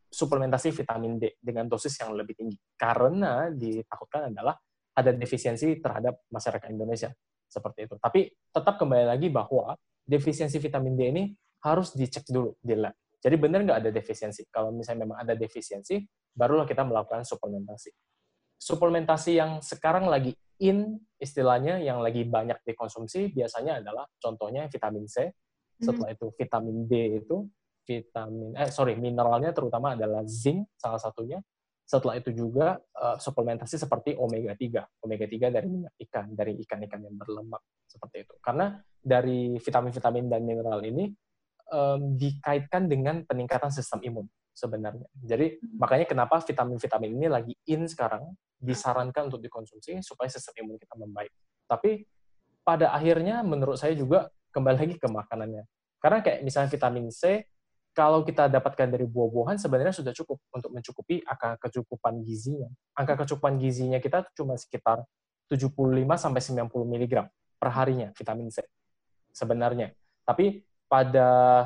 suplementasi 0.07 0.71
vitamin 0.71 1.19
D 1.19 1.35
dengan 1.43 1.67
dosis 1.67 1.99
yang 1.99 2.15
lebih 2.15 2.39
tinggi. 2.39 2.55
Karena 2.79 3.51
ditakutkan 3.51 4.31
adalah 4.31 4.55
ada 4.95 5.11
defisiensi 5.11 5.79
terhadap 5.83 6.23
masyarakat 6.31 6.67
Indonesia 6.71 7.11
seperti 7.47 7.91
itu. 7.91 7.95
Tapi 7.99 8.31
tetap 8.31 8.79
kembali 8.79 9.11
lagi 9.11 9.27
bahwa 9.27 9.75
defisiensi 10.07 10.55
vitamin 10.59 10.95
D 10.95 11.01
ini 11.11 11.23
harus 11.67 11.91
dicek 11.91 12.27
dulu 12.31 12.55
di 12.63 12.79
lab. 12.79 12.95
Jadi 13.21 13.35
benar 13.37 13.63
nggak 13.67 13.79
ada 13.85 13.91
defisiensi. 13.91 14.47
Kalau 14.47 14.71
misalnya 14.71 15.05
memang 15.05 15.19
ada 15.21 15.35
defisiensi, 15.35 15.99
barulah 16.31 16.65
kita 16.65 16.87
melakukan 16.87 17.27
suplementasi. 17.27 17.91
Suplementasi 18.57 19.31
yang 19.35 19.51
sekarang 19.61 20.09
lagi 20.09 20.33
in, 20.57 20.97
istilahnya 21.21 21.77
yang 21.81 22.01
lagi 22.01 22.25
banyak 22.25 22.57
dikonsumsi, 22.65 23.29
biasanya 23.29 23.83
adalah 23.83 24.09
contohnya 24.17 24.65
vitamin 24.69 25.05
C, 25.05 25.29
setelah 25.81 26.13
hmm. 26.13 26.17
itu 26.17 26.25
vitamin 26.33 26.77
D 26.89 26.93
itu, 27.21 27.45
vitamin 27.85 28.53
eh 28.55 28.69
sorry 28.69 28.95
mineralnya 28.95 29.51
terutama 29.51 29.93
adalah 29.97 30.25
zinc 30.27 30.67
salah 30.77 31.01
satunya. 31.01 31.39
Setelah 31.81 32.23
itu 32.23 32.31
juga 32.31 32.79
uh, 32.79 33.19
suplementasi 33.19 33.75
seperti 33.75 34.15
omega 34.15 34.55
3 34.55 35.03
omega 35.03 35.27
3 35.27 35.51
dari 35.51 35.67
minyak 35.67 35.93
ikan 36.07 36.31
dari 36.31 36.55
ikan-ikan 36.63 37.03
yang 37.03 37.15
berlemak 37.19 37.59
seperti 37.83 38.23
itu. 38.23 38.33
Karena 38.39 38.79
dari 39.01 39.59
vitamin-vitamin 39.59 40.25
dan 40.31 40.41
mineral 40.45 40.79
ini 40.87 41.11
um, 41.73 42.15
dikaitkan 42.15 42.87
dengan 42.87 43.27
peningkatan 43.27 43.73
sistem 43.73 43.99
imun 44.07 44.25
sebenarnya. 44.55 45.07
Jadi 45.19 45.59
makanya 45.75 46.05
kenapa 46.07 46.39
vitamin-vitamin 46.39 47.11
ini 47.17 47.27
lagi 47.27 47.53
in 47.67 47.87
sekarang 47.89 48.23
disarankan 48.61 49.27
untuk 49.27 49.41
dikonsumsi 49.41 49.99
supaya 50.05 50.29
sistem 50.29 50.63
imun 50.63 50.77
kita 50.77 50.95
membaik. 50.95 51.33
Tapi 51.65 52.05
pada 52.61 52.93
akhirnya 52.93 53.41
menurut 53.41 53.81
saya 53.81 53.97
juga 53.97 54.29
kembali 54.53 54.77
lagi 54.77 54.95
ke 55.01 55.07
makanannya. 55.09 55.65
Karena 55.97 56.19
kayak 56.21 56.39
misalnya 56.45 56.69
vitamin 56.69 57.09
C 57.09 57.45
kalau 57.91 58.23
kita 58.23 58.47
dapatkan 58.47 58.87
dari 58.87 59.03
buah-buahan 59.03 59.59
sebenarnya 59.59 59.91
sudah 59.91 60.15
cukup 60.15 60.39
untuk 60.55 60.71
mencukupi 60.71 61.19
angka 61.27 61.59
kecukupan 61.67 62.23
gizinya. 62.23 62.71
Angka 62.95 63.19
kecukupan 63.19 63.59
gizinya 63.59 63.99
kita 63.99 64.23
cuma 64.31 64.55
sekitar 64.55 65.03
75 65.51 65.75
sampai 66.15 66.41
90 66.41 66.71
mg 66.71 67.13
per 67.59 67.69
harinya 67.75 68.07
vitamin 68.15 68.47
C 68.47 68.63
sebenarnya. 69.35 69.91
Tapi 70.23 70.63
pada 70.87 71.63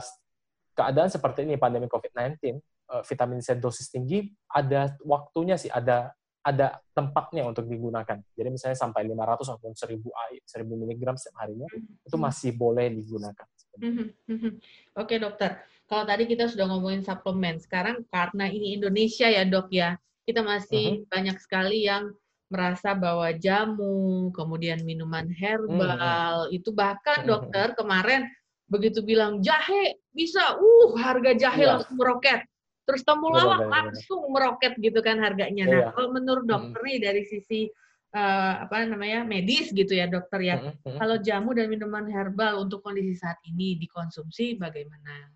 keadaan 0.74 1.10
seperti 1.14 1.46
ini 1.46 1.62
pandemi 1.62 1.86
COVID-19, 1.86 2.58
eh, 2.58 3.04
vitamin 3.06 3.40
C 3.46 3.54
dosis 3.62 3.94
tinggi 3.94 4.26
ada 4.50 4.98
waktunya 5.06 5.62
sih, 5.62 5.70
ada 5.70 6.10
ada 6.46 6.78
tempatnya 6.94 7.42
untuk 7.42 7.66
digunakan. 7.66 8.22
Jadi 8.38 8.50
misalnya 8.54 8.78
sampai 8.78 9.02
500 9.10 9.50
ataupun 9.50 9.74
1000 9.74 10.14
1000 10.46 10.62
mg 10.62 11.04
setiap 11.18 11.42
harinya 11.42 11.66
itu 12.06 12.18
masih 12.22 12.54
boleh 12.54 12.94
digunakan. 12.94 13.50
Mhm, 13.82 14.06
mhm. 14.30 14.52
Oke 14.94 15.18
dokter, 15.18 15.66
kalau 15.86 16.04
tadi 16.04 16.26
kita 16.26 16.50
sudah 16.50 16.66
ngomongin 16.66 17.06
suplemen, 17.06 17.62
sekarang 17.62 18.02
karena 18.10 18.50
ini 18.50 18.74
Indonesia 18.74 19.30
ya 19.30 19.46
dok 19.46 19.70
ya, 19.70 19.94
kita 20.26 20.42
masih 20.42 21.06
uh-huh. 21.06 21.10
banyak 21.14 21.38
sekali 21.38 21.86
yang 21.86 22.10
merasa 22.50 22.98
bahwa 22.98 23.30
jamu, 23.38 24.34
kemudian 24.34 24.82
minuman 24.82 25.30
herbal, 25.30 26.50
uh-huh. 26.50 26.54
itu 26.54 26.74
bahkan 26.74 27.26
dokter 27.26 27.78
kemarin 27.78 28.26
begitu 28.66 29.06
bilang 29.06 29.46
jahe 29.46 30.02
bisa, 30.10 30.58
uh 30.58 30.90
harga 30.98 31.38
jahe 31.38 31.62
yeah. 31.62 31.78
langsung 31.78 32.02
meroket. 32.02 32.42
Terus 32.86 33.02
temulawak 33.02 33.66
langsung 33.66 34.30
meroket 34.30 34.78
gitu 34.78 35.02
kan 35.02 35.18
harganya. 35.18 35.66
Nah, 35.66 35.82
iya. 35.82 35.90
kalau 35.94 36.14
menurut 36.14 36.46
dokter 36.46 36.82
nih 36.86 37.02
dari 37.02 37.26
sisi 37.26 37.66
uh, 38.14 38.62
apa 38.62 38.86
namanya 38.86 39.26
medis 39.26 39.74
gitu 39.74 39.90
ya 39.90 40.06
dokter 40.06 40.38
ya. 40.46 40.56
Mm 40.62 40.74
-hmm. 40.82 40.98
Kalau 41.02 41.18
jamu 41.18 41.50
dan 41.58 41.74
minuman 41.74 42.06
herbal 42.06 42.62
untuk 42.62 42.86
kondisi 42.86 43.18
saat 43.18 43.42
ini 43.50 43.82
dikonsumsi 43.82 44.62
bagaimana? 44.62 45.34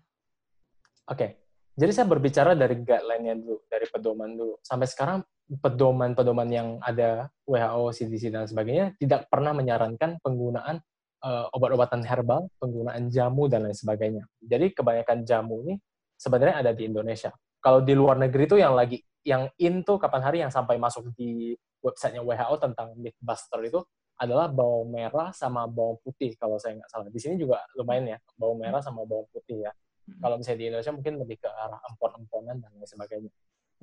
Oke, 1.10 1.18
okay. 1.18 1.30
jadi 1.74 1.90
saya 1.90 2.06
berbicara 2.06 2.54
dari 2.54 2.78
guideline-nya 2.86 3.34
dulu, 3.34 3.66
dari 3.66 3.86
pedoman 3.90 4.30
dulu. 4.38 4.54
Sampai 4.62 4.86
sekarang 4.86 5.26
pedoman-pedoman 5.58 6.46
yang 6.46 6.78
ada 6.78 7.26
WHO, 7.42 7.90
CDC 7.90 8.30
dan 8.30 8.46
sebagainya 8.46 8.94
tidak 8.94 9.26
pernah 9.26 9.50
menyarankan 9.50 10.22
penggunaan 10.22 10.78
uh, 11.26 11.50
obat-obatan 11.50 12.06
herbal, 12.06 12.46
penggunaan 12.62 13.10
jamu 13.10 13.50
dan 13.50 13.66
lain 13.66 13.74
sebagainya. 13.74 14.22
Jadi 14.38 14.70
kebanyakan 14.70 15.26
jamu 15.26 15.66
ini 15.66 15.74
sebenarnya 16.14 16.62
ada 16.62 16.70
di 16.70 16.86
Indonesia. 16.86 17.34
Kalau 17.58 17.82
di 17.82 17.92
luar 17.92 18.16
negeri 18.16 18.46
itu 18.46 18.56
yang 18.56 18.78
lagi 18.78 19.02
yang 19.26 19.50
in 19.60 19.84
tuh 19.84 20.00
kapan 20.00 20.22
hari 20.24 20.38
yang 20.40 20.52
sampai 20.54 20.80
masuk 20.80 21.12
di 21.12 21.52
websitenya 21.84 22.24
WHO 22.24 22.56
tentang 22.56 22.96
Mythbuster 22.96 23.60
itu 23.66 23.80
adalah 24.20 24.52
bawang 24.52 24.92
merah 24.92 25.32
sama 25.32 25.64
bawang 25.64 25.96
putih 26.04 26.36
kalau 26.36 26.56
saya 26.60 26.76
nggak 26.76 26.88
salah. 26.88 27.08
Di 27.08 27.20
sini 27.20 27.40
juga 27.40 27.60
lumayan 27.76 28.16
ya 28.16 28.18
bawang 28.36 28.60
merah 28.60 28.80
sama 28.80 29.04
bawang 29.04 29.28
putih 29.32 29.64
ya. 29.64 29.72
Hmm. 30.06 30.20
Kalau 30.20 30.34
misalnya 30.40 30.58
di 30.58 30.66
Indonesia 30.72 30.92
mungkin 30.94 31.14
lebih 31.20 31.36
ke 31.40 31.48
arah 31.48 31.80
empon-emponan 31.92 32.56
dan 32.60 32.70
lain 32.74 32.88
sebagainya. 32.88 33.30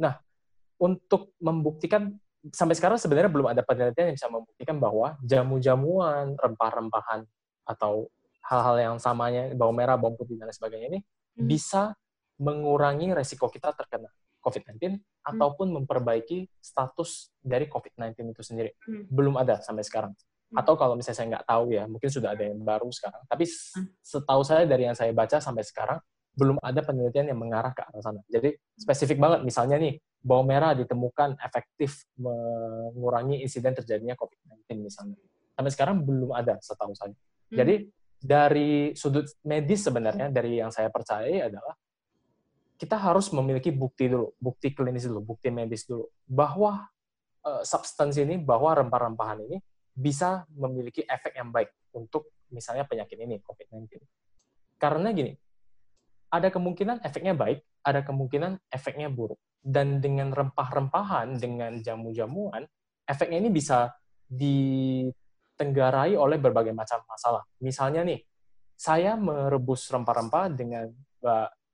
Nah, 0.02 0.14
untuk 0.78 1.34
membuktikan 1.42 2.14
sampai 2.54 2.76
sekarang 2.78 3.02
sebenarnya 3.02 3.32
belum 3.32 3.48
ada 3.50 3.62
penelitian 3.66 4.14
yang 4.14 4.18
bisa 4.18 4.30
membuktikan 4.30 4.78
bahwa 4.78 5.18
jamu-jamuan, 5.26 6.38
rempah-rempahan 6.38 7.26
atau 7.68 8.08
hal-hal 8.48 8.76
yang 8.80 8.96
samanya 9.02 9.52
bawang 9.58 9.76
merah, 9.76 10.00
bawang 10.00 10.16
putih 10.16 10.40
dan 10.40 10.48
lain 10.48 10.56
sebagainya 10.56 10.88
ini 10.96 11.00
hmm. 11.04 11.48
bisa 11.50 11.92
mengurangi 12.38 13.12
resiko 13.12 13.50
kita 13.50 13.74
terkena 13.74 14.08
COVID-19 14.40 14.78
hmm. 14.80 15.00
ataupun 15.26 15.68
memperbaiki 15.82 16.48
status 16.62 17.34
dari 17.44 17.68
COVID-19 17.68 18.32
itu 18.32 18.44
sendiri. 18.46 18.72
Hmm. 18.88 19.04
Belum 19.12 19.36
ada 19.36 19.60
sampai 19.60 19.84
sekarang. 19.84 20.16
Hmm. 20.48 20.64
Atau 20.64 20.80
kalau 20.80 20.96
misalnya 20.96 21.18
saya 21.20 21.28
nggak 21.36 21.46
tahu 21.48 21.64
ya, 21.76 21.84
mungkin 21.88 22.10
sudah 22.10 22.32
ada 22.32 22.44
yang 22.48 22.60
baru 22.64 22.88
sekarang. 22.88 23.22
Tapi 23.28 23.44
hmm. 23.48 23.88
setahu 24.00 24.42
saya 24.48 24.64
dari 24.64 24.88
yang 24.88 24.96
saya 24.96 25.12
baca 25.12 25.38
sampai 25.44 25.64
sekarang, 25.68 26.00
belum 26.38 26.62
ada 26.62 26.80
penelitian 26.86 27.34
yang 27.34 27.40
mengarah 27.42 27.74
ke 27.74 27.82
arah 27.82 28.00
sana. 28.00 28.22
Jadi 28.30 28.54
spesifik 28.78 29.18
banget, 29.18 29.42
misalnya 29.44 29.82
nih, 29.82 29.98
bawang 30.22 30.48
merah 30.48 30.72
ditemukan 30.78 31.42
efektif 31.42 32.06
mengurangi 32.16 33.42
insiden 33.42 33.74
terjadinya 33.74 34.14
COVID-19 34.14 34.86
misalnya. 34.86 35.18
Sampai 35.58 35.72
sekarang 35.74 36.06
belum 36.06 36.32
ada 36.32 36.56
setahu 36.62 36.94
saya. 36.94 37.12
Hmm. 37.12 37.58
Jadi 37.58 37.76
dari 38.18 38.94
sudut 38.94 39.28
medis 39.46 39.84
sebenarnya, 39.84 40.32
dari 40.32 40.62
yang 40.62 40.72
saya 40.72 40.88
percaya 40.88 41.50
adalah 41.50 41.76
kita 42.78 42.94
harus 42.94 43.34
memiliki 43.34 43.74
bukti 43.74 44.06
dulu, 44.06 44.38
bukti 44.38 44.70
klinis 44.72 45.10
dulu, 45.10 45.34
bukti 45.34 45.50
medis 45.50 45.90
dulu, 45.90 46.06
bahwa 46.30 46.86
uh, 47.42 47.62
substansi 47.66 48.22
ini, 48.22 48.38
bahwa 48.38 48.78
rempah-rempahan 48.78 49.42
ini 49.50 49.58
bisa 49.98 50.46
memiliki 50.54 51.02
efek 51.02 51.34
yang 51.34 51.50
baik 51.50 51.74
untuk 51.98 52.30
misalnya 52.54 52.86
penyakit 52.86 53.18
ini, 53.18 53.42
COVID-19. 53.42 53.98
Karena 54.78 55.10
gini, 55.10 55.34
ada 56.30 56.54
kemungkinan 56.54 57.02
efeknya 57.02 57.34
baik, 57.34 57.66
ada 57.82 58.06
kemungkinan 58.06 58.62
efeknya 58.70 59.10
buruk. 59.10 59.42
Dan 59.58 59.98
dengan 59.98 60.30
rempah-rempahan, 60.30 61.42
dengan 61.42 61.82
jamu-jamuan, 61.82 62.62
efeknya 63.10 63.42
ini 63.42 63.50
bisa 63.50 63.90
ditenggarai 64.30 66.14
oleh 66.14 66.38
berbagai 66.38 66.78
macam 66.78 67.02
masalah. 67.10 67.42
Misalnya 67.58 68.06
nih, 68.06 68.22
saya 68.78 69.18
merebus 69.18 69.90
rempah-rempah 69.90 70.54
dengan 70.54 70.94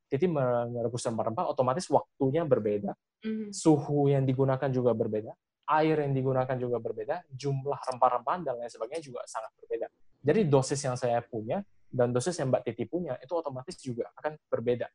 jadi 0.07 0.25
merebus 0.71 1.03
rempah-rempah 1.09 1.51
otomatis 1.51 1.89
waktunya 1.91 2.47
berbeda, 2.47 2.95
mm. 3.25 3.51
suhu 3.51 4.07
yang 4.07 4.23
digunakan 4.23 4.69
juga 4.69 4.93
berbeda, 4.95 5.33
air 5.67 5.95
yang 6.03 6.11
digunakan 6.11 6.55
juga 6.59 6.77
berbeda, 6.79 7.23
jumlah 7.31 7.79
rempah-rempahan 7.79 8.41
dan 8.43 8.59
lain 8.59 8.71
sebagainya 8.71 9.03
juga 9.03 9.23
sangat 9.23 9.51
berbeda. 9.63 9.87
Jadi 10.23 10.39
dosis 10.47 10.79
yang 10.83 10.95
saya 10.95 11.19
punya 11.23 11.63
dan 11.93 12.09
dosis 12.09 12.33
yang 12.41 12.49
Mbak 12.49 12.63
Titi 12.65 12.83
punya 12.89 13.19
itu 13.21 13.31
otomatis 13.35 13.75
juga 13.77 14.09
akan 14.17 14.39
berbeda. 14.49 14.87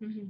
Mm-hmm. 0.00 0.28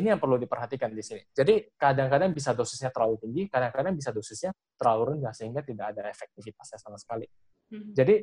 ini 0.00 0.14
yang 0.14 0.20
perlu 0.22 0.40
diperhatikan 0.40 0.94
di 0.94 1.04
sini. 1.04 1.20
Jadi 1.28 1.76
kadang-kadang 1.76 2.32
bisa 2.32 2.56
dosisnya 2.56 2.88
terlalu 2.88 3.20
tinggi, 3.20 3.52
kadang-kadang 3.52 3.92
bisa 3.92 4.14
dosisnya 4.14 4.54
terlalu 4.78 5.12
rendah 5.12 5.34
sehingga 5.34 5.60
tidak 5.60 5.92
ada 5.92 6.08
efektivitasnya 6.08 6.78
sama 6.78 6.96
sekali. 6.96 7.26
Hmm. 7.68 7.92
Jadi 7.92 8.22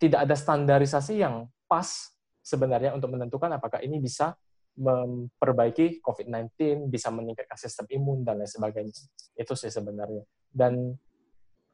tidak 0.00 0.24
ada 0.24 0.36
standarisasi 0.38 1.20
yang 1.20 1.50
pas 1.66 2.14
sebenarnya 2.40 2.96
untuk 2.96 3.12
menentukan 3.12 3.52
apakah 3.52 3.82
ini 3.82 3.98
bisa 3.98 4.32
memperbaiki 4.78 6.02
COVID-19, 6.02 6.86
bisa 6.90 7.10
meningkatkan 7.10 7.58
sistem 7.58 7.86
imun 7.90 8.22
dan 8.22 8.42
lain 8.42 8.50
sebagainya. 8.50 8.94
Itu 9.34 9.54
sih 9.58 9.70
sebenarnya. 9.72 10.22
Dan 10.50 10.94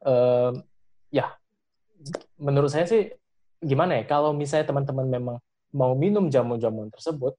um, 0.05 0.53
ya, 1.13 1.33
menurut 2.37 2.69
saya 2.69 2.85
sih 2.89 3.09
gimana 3.61 4.01
ya? 4.01 4.03
Kalau 4.09 4.33
misalnya 4.33 4.69
teman-teman 4.69 5.07
memang 5.07 5.37
mau 5.73 5.93
minum 5.93 6.27
jamu-jamuan 6.31 6.89
tersebut, 6.93 7.37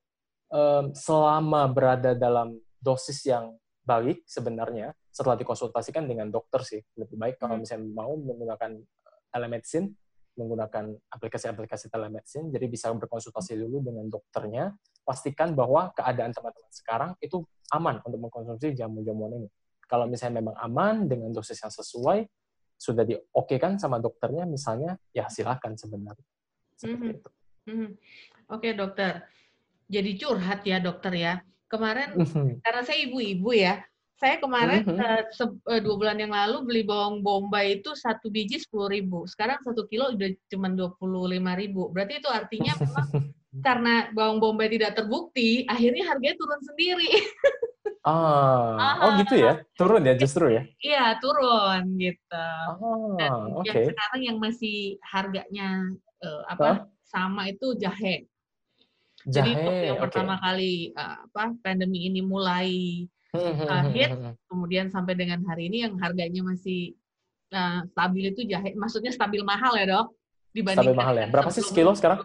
selama 0.96 1.68
berada 1.68 2.16
dalam 2.16 2.56
dosis 2.80 3.20
yang 3.28 3.52
baik 3.84 4.24
sebenarnya, 4.24 4.96
setelah 5.12 5.36
dikonsultasikan 5.36 6.06
dengan 6.06 6.30
dokter 6.30 6.62
sih 6.62 6.80
lebih 6.94 7.18
baik 7.18 7.42
kalau 7.42 7.58
hmm. 7.58 7.62
misalnya 7.64 7.88
mau 7.90 8.14
menggunakan 8.14 8.78
telemedicine 9.34 9.92
menggunakan 10.38 10.94
aplikasi-aplikasi 11.10 11.90
telemedicine, 11.90 12.54
jadi 12.54 12.66
bisa 12.70 12.94
berkonsultasi 12.94 13.58
dulu 13.58 13.82
dengan 13.82 14.06
dokternya, 14.06 14.70
pastikan 15.02 15.58
bahwa 15.58 15.90
keadaan 15.92 16.30
teman-teman 16.30 16.72
sekarang 16.72 17.10
itu 17.18 17.42
aman 17.74 17.98
untuk 18.06 18.22
mengkonsumsi 18.22 18.78
jamu-jamuan 18.78 19.42
ini. 19.42 19.48
Kalau 19.90 20.06
misalnya 20.06 20.40
memang 20.44 20.56
aman 20.56 21.10
dengan 21.10 21.34
dosis 21.34 21.58
yang 21.58 21.72
sesuai, 21.74 22.24
sudah 22.78 23.02
di 23.02 23.18
oke 23.18 23.58
kan 23.58 23.76
sama 23.82 23.98
dokternya 23.98 24.46
misalnya, 24.46 24.94
ya 25.10 25.26
silakan 25.26 25.74
sebenarnya. 25.74 26.26
Mm 26.86 26.94
-hmm. 26.94 27.12
Mm 27.66 27.74
-hmm. 27.74 27.90
Oke 28.54 28.72
dokter, 28.78 29.26
jadi 29.90 30.10
curhat 30.14 30.62
ya 30.62 30.78
dokter 30.78 31.12
ya. 31.18 31.34
Kemarin 31.68 32.16
mm 32.16 32.24
-hmm. 32.24 32.48
karena 32.62 32.82
saya 32.86 32.98
ibu-ibu 33.02 33.50
ya, 33.52 33.82
saya 34.18 34.42
kemarin 34.42 34.82
mm 34.82 34.98
-hmm. 34.98 35.54
uh, 35.62 35.80
dua 35.80 35.94
bulan 35.94 36.18
yang 36.18 36.34
lalu 36.34 36.66
beli 36.66 36.82
bawang 36.82 37.22
bombay 37.22 37.78
itu 37.78 37.94
satu 37.94 38.26
biji 38.34 38.58
sepuluh 38.58 38.90
ribu. 38.90 39.24
Sekarang 39.30 39.62
satu 39.62 39.86
kilo 39.86 40.10
udah 40.10 40.34
cuma 40.50 40.66
dua 40.74 40.90
puluh 40.98 41.30
lima 41.30 41.54
ribu. 41.54 41.86
Berarti 41.94 42.18
itu 42.18 42.26
artinya 42.26 42.74
memang 42.82 43.08
karena 43.66 44.10
bawang 44.10 44.42
bombay 44.42 44.74
tidak 44.74 44.98
terbukti, 44.98 45.62
akhirnya 45.70 46.10
harganya 46.10 46.34
turun 46.34 46.60
sendiri. 46.66 47.10
Ah, 48.08 49.04
oh 49.04 49.10
gitu 49.20 49.36
ya? 49.36 49.60
Turun 49.76 50.00
ya 50.00 50.14
justru 50.16 50.48
ya? 50.48 50.62
Iya 50.80 51.20
turun 51.20 51.94
gitu. 52.00 52.46
Oh, 52.80 53.20
Dan 53.20 53.30
okay. 53.60 53.68
yang 53.68 53.82
sekarang 53.92 54.20
yang 54.24 54.36
masih 54.40 54.96
harganya 55.04 55.68
uh, 56.24 56.42
apa 56.48 56.66
huh? 56.66 56.78
sama 57.04 57.52
itu 57.52 57.76
jahe. 57.76 58.24
Jahe, 59.28 59.34
Jadi 59.34 59.50
itu 59.60 59.70
yang 59.92 59.98
okay. 60.00 60.04
pertama 60.08 60.40
kali 60.40 60.94
uh, 60.96 61.26
apa 61.28 61.52
pandemi 61.60 62.08
ini 62.08 62.24
mulai 62.24 62.70
uh, 63.36 63.84
hit, 63.92 64.10
kemudian 64.48 64.88
sampai 64.88 65.12
dengan 65.12 65.44
hari 65.44 65.68
ini 65.68 65.84
yang 65.84 66.00
harganya 66.00 66.40
masih 66.40 66.96
uh, 67.52 67.84
stabil 67.92 68.32
itu 68.32 68.48
jahe, 68.48 68.72
maksudnya 68.78 69.12
stabil 69.12 69.44
mahal 69.44 69.76
ya 69.76 69.84
dok? 69.84 70.16
Dibandingkan 70.54 70.84
stabil 70.84 70.96
mahal 70.96 71.14
ya. 71.20 71.26
Berapa 71.28 71.50
sih 71.52 71.60
sekilo 71.60 71.92
sekarang? 71.92 72.24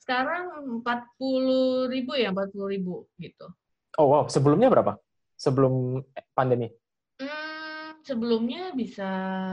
Sekarang 0.00 0.64
empat 0.80 1.04
puluh 1.16 1.88
ribu 1.88 2.16
ya, 2.16 2.32
empat 2.32 2.52
puluh 2.52 2.68
ribu 2.72 2.94
gitu. 3.20 3.48
Oh 3.96 4.08
wow, 4.12 4.24
sebelumnya 4.28 4.68
berapa? 4.72 4.96
Sebelum 5.36 6.04
pandemi? 6.32 6.72
Hmm, 7.20 7.98
sebelumnya 8.04 8.72
bisa 8.72 9.08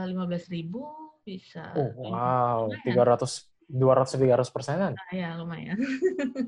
lima 0.08 0.24
belas 0.24 0.48
ribu, 0.52 0.88
bisa. 1.24 1.72
Oh 1.76 1.92
wow, 2.08 2.72
tiga 2.84 3.02
ratus 3.04 3.48
dua 3.66 3.98
ratus 3.98 4.14
tiga 4.14 4.38
ratus 4.38 4.52
persenan. 4.54 4.94
Nah, 4.94 5.12
ya 5.12 5.34
lumayan. 5.34 5.76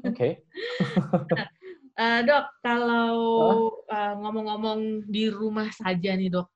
Oke. 0.06 0.14
Okay. 0.14 0.32
Uh, 1.98 2.22
dok, 2.22 2.46
kalau 2.62 3.10
uh, 3.90 4.14
ngomong-ngomong 4.22 5.10
di 5.10 5.26
rumah 5.26 5.66
saja 5.74 6.14
nih 6.14 6.30
dok, 6.30 6.46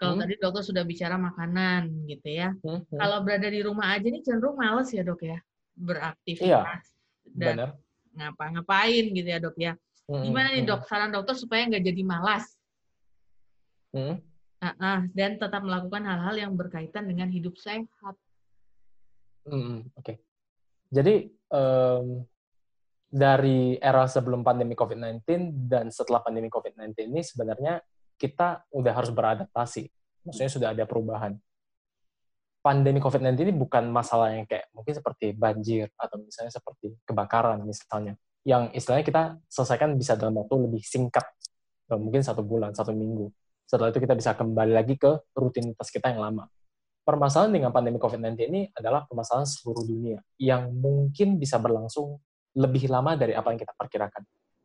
kalau 0.00 0.16
hmm? 0.16 0.24
tadi 0.24 0.34
dokter 0.40 0.64
sudah 0.64 0.80
bicara 0.88 1.20
makanan 1.20 2.08
gitu 2.08 2.32
ya, 2.32 2.56
hmm? 2.56 2.80
Hmm. 2.88 2.96
kalau 2.96 3.20
berada 3.20 3.52
di 3.52 3.60
rumah 3.60 3.92
aja 3.92 4.08
nih 4.08 4.24
cenderung 4.24 4.56
males 4.56 4.88
ya 4.88 5.04
dok 5.04 5.20
ya, 5.20 5.36
beraktivitas 5.76 6.88
iya, 6.88 7.36
dan 7.36 7.76
ngapa-ngapain 8.16 9.12
gitu 9.12 9.28
ya 9.28 9.38
dok 9.44 9.56
ya. 9.60 9.72
Hmm, 10.08 10.24
Gimana 10.24 10.56
nih 10.56 10.64
hmm. 10.64 10.70
dok, 10.72 10.82
saran 10.88 11.12
dokter 11.12 11.36
supaya 11.36 11.68
nggak 11.68 11.84
jadi 11.92 12.02
malas? 12.08 12.44
Hmm? 13.92 14.24
Uh 14.56 14.68
-uh, 14.72 14.98
dan 15.12 15.36
tetap 15.36 15.60
melakukan 15.60 16.00
hal-hal 16.00 16.48
yang 16.48 16.52
berkaitan 16.56 17.04
dengan 17.04 17.28
hidup 17.28 17.60
sehat. 17.60 18.16
Hmm, 19.44 19.84
Oke. 20.00 20.00
Okay. 20.00 20.16
Jadi 20.88 21.28
um, 21.52 22.24
dari 23.12 23.76
era 23.76 24.08
sebelum 24.08 24.40
pandemi 24.40 24.72
COVID-19 24.72 25.20
dan 25.68 25.92
setelah 25.92 26.24
pandemi 26.24 26.48
COVID-19 26.48 27.12
ini 27.12 27.20
sebenarnya 27.20 27.84
kita 28.16 28.64
udah 28.72 28.92
harus 28.96 29.12
beradaptasi. 29.12 29.84
Maksudnya 30.24 30.48
sudah 30.48 30.68
ada 30.72 30.88
perubahan. 30.88 31.36
Pandemi 32.64 33.04
COVID-19 33.04 33.52
ini 33.52 33.52
bukan 33.52 33.92
masalah 33.92 34.32
yang 34.32 34.48
kayak 34.48 34.72
mungkin 34.72 34.96
seperti 34.96 35.36
banjir 35.36 35.92
atau 36.00 36.24
misalnya 36.24 36.56
seperti 36.56 36.96
kebakaran 37.04 37.60
misalnya. 37.68 38.16
Yang 38.48 38.80
istilahnya 38.80 39.04
kita 39.04 39.22
selesaikan 39.44 39.92
bisa 40.00 40.16
dalam 40.16 40.40
waktu 40.40 40.56
lebih 40.56 40.80
singkat. 40.80 41.26
Mungkin 41.92 42.24
satu 42.24 42.40
bulan, 42.40 42.72
satu 42.72 42.96
minggu. 42.96 43.28
Setelah 43.68 43.92
itu 43.92 44.00
kita 44.00 44.16
bisa 44.16 44.32
kembali 44.32 44.72
lagi 44.72 44.96
ke 44.96 45.20
rutinitas 45.36 45.92
kita 45.92 46.16
yang 46.16 46.24
lama. 46.24 46.48
Permasalahan 47.02 47.52
dengan 47.52 47.74
pandemi 47.74 48.00
COVID-19 48.00 48.48
ini 48.48 48.60
adalah 48.72 49.04
permasalahan 49.04 49.44
seluruh 49.44 49.84
dunia 49.84 50.22
yang 50.38 50.70
mungkin 50.70 51.36
bisa 51.36 51.58
berlangsung 51.58 52.16
lebih 52.56 52.88
lama 52.88 53.16
dari 53.16 53.32
apa 53.32 53.48
yang 53.52 53.60
kita 53.60 53.72
perkirakan. 53.76 54.22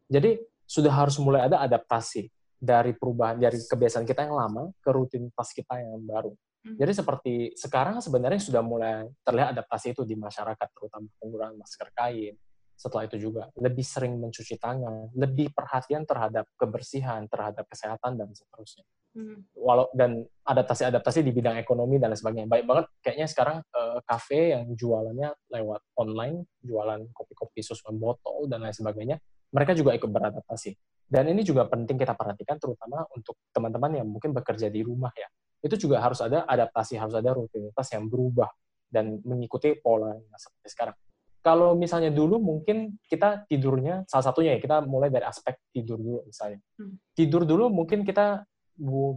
Jadi 0.08 0.39
sudah 0.67 0.91
harus 0.91 1.15
mulai 1.19 1.47
ada 1.47 1.63
adaptasi 1.63 2.28
dari 2.58 2.91
perubahan 2.97 3.38
dari 3.38 3.62
kebiasaan 3.62 4.04
kita 4.04 4.28
yang 4.28 4.36
lama 4.36 4.73
ke 4.82 4.89
rutinitas 4.91 5.54
kita 5.54 5.80
yang 5.80 6.02
baru. 6.04 6.34
Hmm. 6.65 6.76
Jadi 6.76 6.91
seperti 6.91 7.34
sekarang 7.56 8.02
sebenarnya 8.02 8.41
sudah 8.41 8.65
mulai 8.65 9.08
terlihat 9.23 9.56
adaptasi 9.56 9.93
itu 9.95 10.04
di 10.04 10.17
masyarakat, 10.17 10.67
terutama 10.73 11.06
penggunaan 11.21 11.56
masker 11.56 11.88
kain. 11.93 12.36
Setelah 12.78 13.10
itu 13.10 13.18
juga 13.18 13.50
lebih 13.58 13.82
sering 13.82 14.22
mencuci 14.22 14.62
tangan, 14.62 15.10
lebih 15.18 15.50
perhatian 15.50 16.06
terhadap 16.06 16.46
kebersihan, 16.54 17.26
terhadap 17.26 17.66
kesehatan 17.66 18.22
dan 18.22 18.30
seterusnya. 18.38 18.86
Hmm. 19.18 19.50
Walau 19.58 19.90
dan 19.98 20.22
adaptasi-adaptasi 20.46 21.26
di 21.26 21.34
bidang 21.34 21.58
ekonomi 21.58 21.98
dan 21.98 22.13
lain 22.13 22.22
sebagainya. 22.22 22.46
Baik 22.46 22.70
banget 22.70 22.86
kayaknya 23.02 23.26
sekarang 23.26 23.58
uh, 23.74 23.98
kafe 24.06 24.54
yang 24.54 24.70
jualannya 24.78 25.34
lewat 25.50 25.82
online, 25.98 26.46
jualan 26.62 27.02
kopi-kopi 27.18 27.66
susu 27.66 27.82
botol 27.98 28.46
dan 28.46 28.62
lain 28.62 28.78
sebagainya, 28.78 29.18
mereka 29.50 29.74
juga 29.74 29.98
ikut 29.98 30.13
beradaptasi. 30.13 30.78
Dan 31.10 31.34
ini 31.34 31.42
juga 31.42 31.66
penting 31.66 31.98
kita 31.98 32.13
perhatikan 32.13 32.62
terutama 32.62 33.10
untuk 33.16 33.42
teman-teman 33.50 34.04
yang 34.04 34.08
mungkin 34.08 34.38
bekerja 34.38 34.70
di 34.70 34.86
rumah 34.86 35.10
ya. 35.18 35.26
Itu 35.66 35.82
juga 35.82 35.98
harus 35.98 36.22
ada 36.22 36.46
adaptasi, 36.46 37.02
harus 37.02 37.18
ada 37.18 37.34
rutinitas 37.34 37.90
yang 37.90 38.06
berubah 38.06 38.54
dan 38.86 39.18
mengikuti 39.26 39.74
pola 39.82 40.13
yang 40.13 40.38
seperti 40.38 40.68
sekarang. 40.78 40.98
Kalau 41.41 41.78
misalnya 41.80 42.12
dulu 42.12 42.41
mungkin 42.41 43.00
kita 43.08 43.47
tidurnya 43.47 44.04
salah 44.10 44.26
satunya 44.28 44.58
ya 44.58 44.60
kita 44.60 44.84
mulai 44.84 45.08
dari 45.08 45.23
aspek 45.23 45.56
tidur 45.71 45.95
dulu 46.02 46.19
misalnya. 46.28 46.60
Hmm. 46.76 47.00
Tidur 47.15 47.47
dulu 47.47 47.71
mungkin 47.71 48.04
kita 48.04 48.43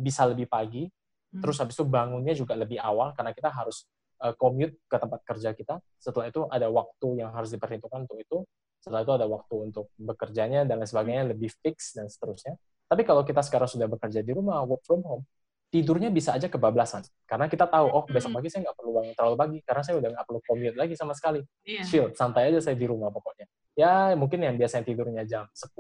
bisa 0.01 0.25
lebih 0.31 0.49
pagi, 0.49 0.89
hmm. 0.89 1.43
terus 1.43 1.59
habis 1.61 1.77
itu 1.77 1.85
bangunnya 1.85 2.33
juga 2.33 2.57
lebih 2.57 2.81
awal 2.81 3.13
karena 3.13 3.35
kita 3.35 3.51
harus 3.53 3.85
uh, 4.23 4.33
commute 4.37 4.79
ke 4.87 4.97
tempat 4.97 5.21
kerja 5.27 5.51
kita. 5.57 5.81
Setelah 5.99 6.31
itu 6.31 6.47
ada 6.49 6.69
waktu 6.71 7.09
yang 7.25 7.35
harus 7.35 7.51
diperhitungkan 7.51 8.07
untuk 8.07 8.21
itu. 8.21 8.39
Setelah 8.81 9.05
itu 9.05 9.13
ada 9.13 9.27
waktu 9.29 9.55
untuk 9.69 9.93
bekerjanya 10.01 10.65
dan 10.65 10.81
lain 10.81 10.89
sebagainya 10.89 11.37
lebih 11.37 11.53
fix 11.61 11.93
dan 11.93 12.09
seterusnya. 12.09 12.57
Tapi 12.89 13.05
kalau 13.05 13.23
kita 13.23 13.45
sekarang 13.45 13.69
sudah 13.69 13.87
bekerja 13.87 14.25
di 14.25 14.33
rumah, 14.33 14.65
work 14.65 14.83
from 14.89 15.05
home, 15.05 15.25
tidurnya 15.71 16.11
bisa 16.11 16.35
aja 16.35 16.51
kebablasan. 16.51 17.07
Karena 17.25 17.47
kita 17.47 17.71
tahu, 17.71 17.87
oh 17.87 18.05
besok 18.11 18.35
hmm. 18.35 18.39
pagi 18.43 18.49
saya 18.51 18.61
nggak 18.67 18.77
perlu 18.77 18.91
bangun 18.99 19.15
terlalu 19.15 19.37
pagi, 19.39 19.59
karena 19.63 19.83
saya 19.87 19.97
udah 20.03 20.09
nggak 20.13 20.27
perlu 20.27 20.41
commute 20.43 20.77
lagi 20.77 20.95
sama 20.99 21.15
sekali. 21.15 21.41
Yeah. 21.63 21.87
Chill, 21.87 22.07
santai 22.19 22.51
aja 22.51 22.59
saya 22.59 22.77
di 22.77 22.87
rumah 22.91 23.09
pokoknya. 23.15 23.47
Ya 23.79 24.13
mungkin 24.19 24.43
yang 24.43 24.59
biasanya 24.59 24.85
tidurnya 24.85 25.23
jam 25.25 25.47
10, 25.55 25.71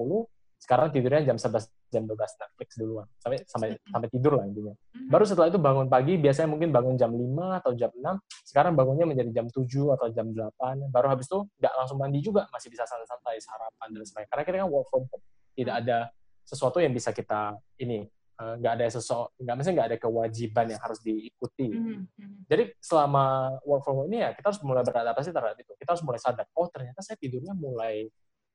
sekarang 0.60 0.92
tidurnya 0.92 1.32
jam 1.32 1.40
11 1.40 1.72
jam 1.88 2.04
12 2.04 2.20
Netflix 2.20 2.68
duluan 2.76 3.08
sampai 3.16 3.38
sampai 3.48 3.68
sampai 3.80 4.08
tidur 4.12 4.36
lah 4.36 4.44
intinya 4.44 4.76
mm-hmm. 4.76 5.08
baru 5.08 5.24
setelah 5.24 5.48
itu 5.48 5.56
bangun 5.56 5.88
pagi 5.88 6.20
biasanya 6.20 6.52
mungkin 6.52 6.68
bangun 6.68 7.00
jam 7.00 7.10
5 7.16 7.58
atau 7.64 7.72
jam 7.72 7.90
6 7.96 8.04
sekarang 8.44 8.76
bangunnya 8.76 9.08
menjadi 9.08 9.40
jam 9.40 9.46
7 9.48 9.64
atau 9.96 10.06
jam 10.12 10.26
8 10.28 10.92
baru 10.92 11.06
habis 11.08 11.32
itu 11.32 11.48
nggak 11.58 11.74
langsung 11.80 11.96
mandi 11.96 12.20
juga 12.20 12.44
masih 12.52 12.68
bisa 12.68 12.84
santai-santai 12.84 13.40
sarapan 13.40 13.88
dan 13.88 14.04
sebagainya 14.04 14.28
karena 14.36 14.42
kita 14.44 14.56
kan 14.60 14.68
work 14.68 14.86
from 14.92 15.04
home 15.08 15.24
tidak 15.56 15.74
ada 15.80 15.98
sesuatu 16.44 16.78
yang 16.78 16.92
bisa 16.92 17.10
kita 17.16 17.56
ini 17.80 18.04
eh, 18.40 18.54
nggak 18.58 18.72
ada 18.80 18.86
sesuatu 18.88 19.36
nggak 19.36 19.54
misalnya 19.60 19.76
nggak 19.76 19.88
ada 19.92 19.98
kewajiban 20.00 20.66
yang 20.72 20.80
harus 20.80 20.98
diikuti 21.04 21.68
mm-hmm. 21.68 22.48
jadi 22.48 22.72
selama 22.80 23.54
work 23.68 23.84
from 23.84 24.00
home 24.00 24.08
ini 24.08 24.24
ya 24.24 24.32
kita 24.32 24.50
harus 24.50 24.60
mulai 24.64 24.82
beradaptasi 24.82 25.30
terhadap 25.30 25.60
itu 25.60 25.72
kita 25.76 25.92
harus 25.92 26.04
mulai 26.04 26.20
sadar 26.20 26.48
oh 26.56 26.66
ternyata 26.72 27.04
saya 27.04 27.20
tidurnya 27.20 27.52
mulai 27.52 28.08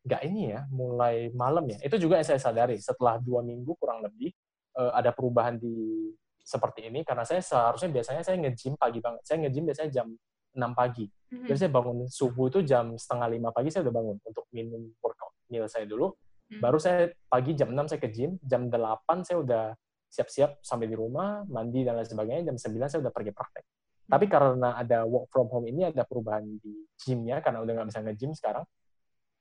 nggak 0.06 0.21
ini 0.30 0.54
ya, 0.54 0.62
mulai 0.69 1.34
malam 1.34 1.65
ya. 1.65 1.82
Itu 1.82 1.98
juga 1.98 2.21
yang 2.21 2.28
saya 2.30 2.38
sadari 2.38 2.78
setelah 2.78 3.17
dua 3.17 3.41
minggu 3.41 3.74
kurang 3.82 4.06
lebih 4.06 4.30
uh, 4.78 4.93
ada 4.93 5.10
perubahan 5.10 5.58
di 5.58 6.08
seperti 6.45 6.93
ini 6.93 7.02
karena 7.02 7.26
saya 7.26 7.41
seharusnya 7.41 7.89
biasanya 7.89 8.21
saya 8.21 8.38
nge-gym 8.38 8.78
pagi 8.78 9.02
banget. 9.02 9.26
Saya 9.26 9.41
nge-gym 9.41 9.65
biasanya 9.65 9.89
jam 9.89 10.08
6 10.54 10.62
pagi. 10.78 11.10
Mm-hmm. 11.10 11.48
Jadi 11.50 11.58
saya 11.58 11.71
bangun 11.74 11.98
subuh 12.06 12.45
itu 12.54 12.60
jam 12.62 12.93
setengah 12.93 13.28
lima 13.34 13.50
pagi 13.50 13.74
saya 13.74 13.89
udah 13.89 13.95
bangun 13.98 14.17
untuk 14.21 14.45
minum 14.54 14.93
workout 15.02 15.34
meal 15.50 15.65
saya 15.65 15.89
dulu. 15.89 16.13
Hmm. 16.45 16.62
Baru 16.62 16.77
saya 16.77 17.10
pagi 17.25 17.58
jam 17.58 17.73
6 17.73 17.89
saya 17.89 17.99
ke 17.99 18.10
gym, 18.13 18.38
jam 18.45 18.69
8 18.69 19.25
saya 19.25 19.38
udah 19.41 19.63
siap-siap 20.10 20.62
sampai 20.62 20.88
di 20.88 20.95
rumah, 20.95 21.43
mandi 21.49 21.81
dan 21.81 21.97
lain 21.97 22.08
sebagainya, 22.08 22.53
jam 22.53 22.58
9 22.58 22.91
saya 22.91 22.99
udah 23.01 23.13
pergi 23.13 23.31
praktek. 23.34 23.65
Hmm. 23.65 24.12
Tapi 24.13 24.25
karena 24.29 24.69
ada 24.77 25.03
work 25.10 25.34
from 25.34 25.49
home 25.49 25.67
ini, 25.67 25.89
ada 25.89 26.05
perubahan 26.05 26.45
di 26.62 26.86
gymnya, 27.01 27.41
karena 27.41 27.65
udah 27.65 27.73
nggak 27.81 27.88
bisa 27.89 27.99
nge-gym 28.05 28.31
sekarang, 28.38 28.65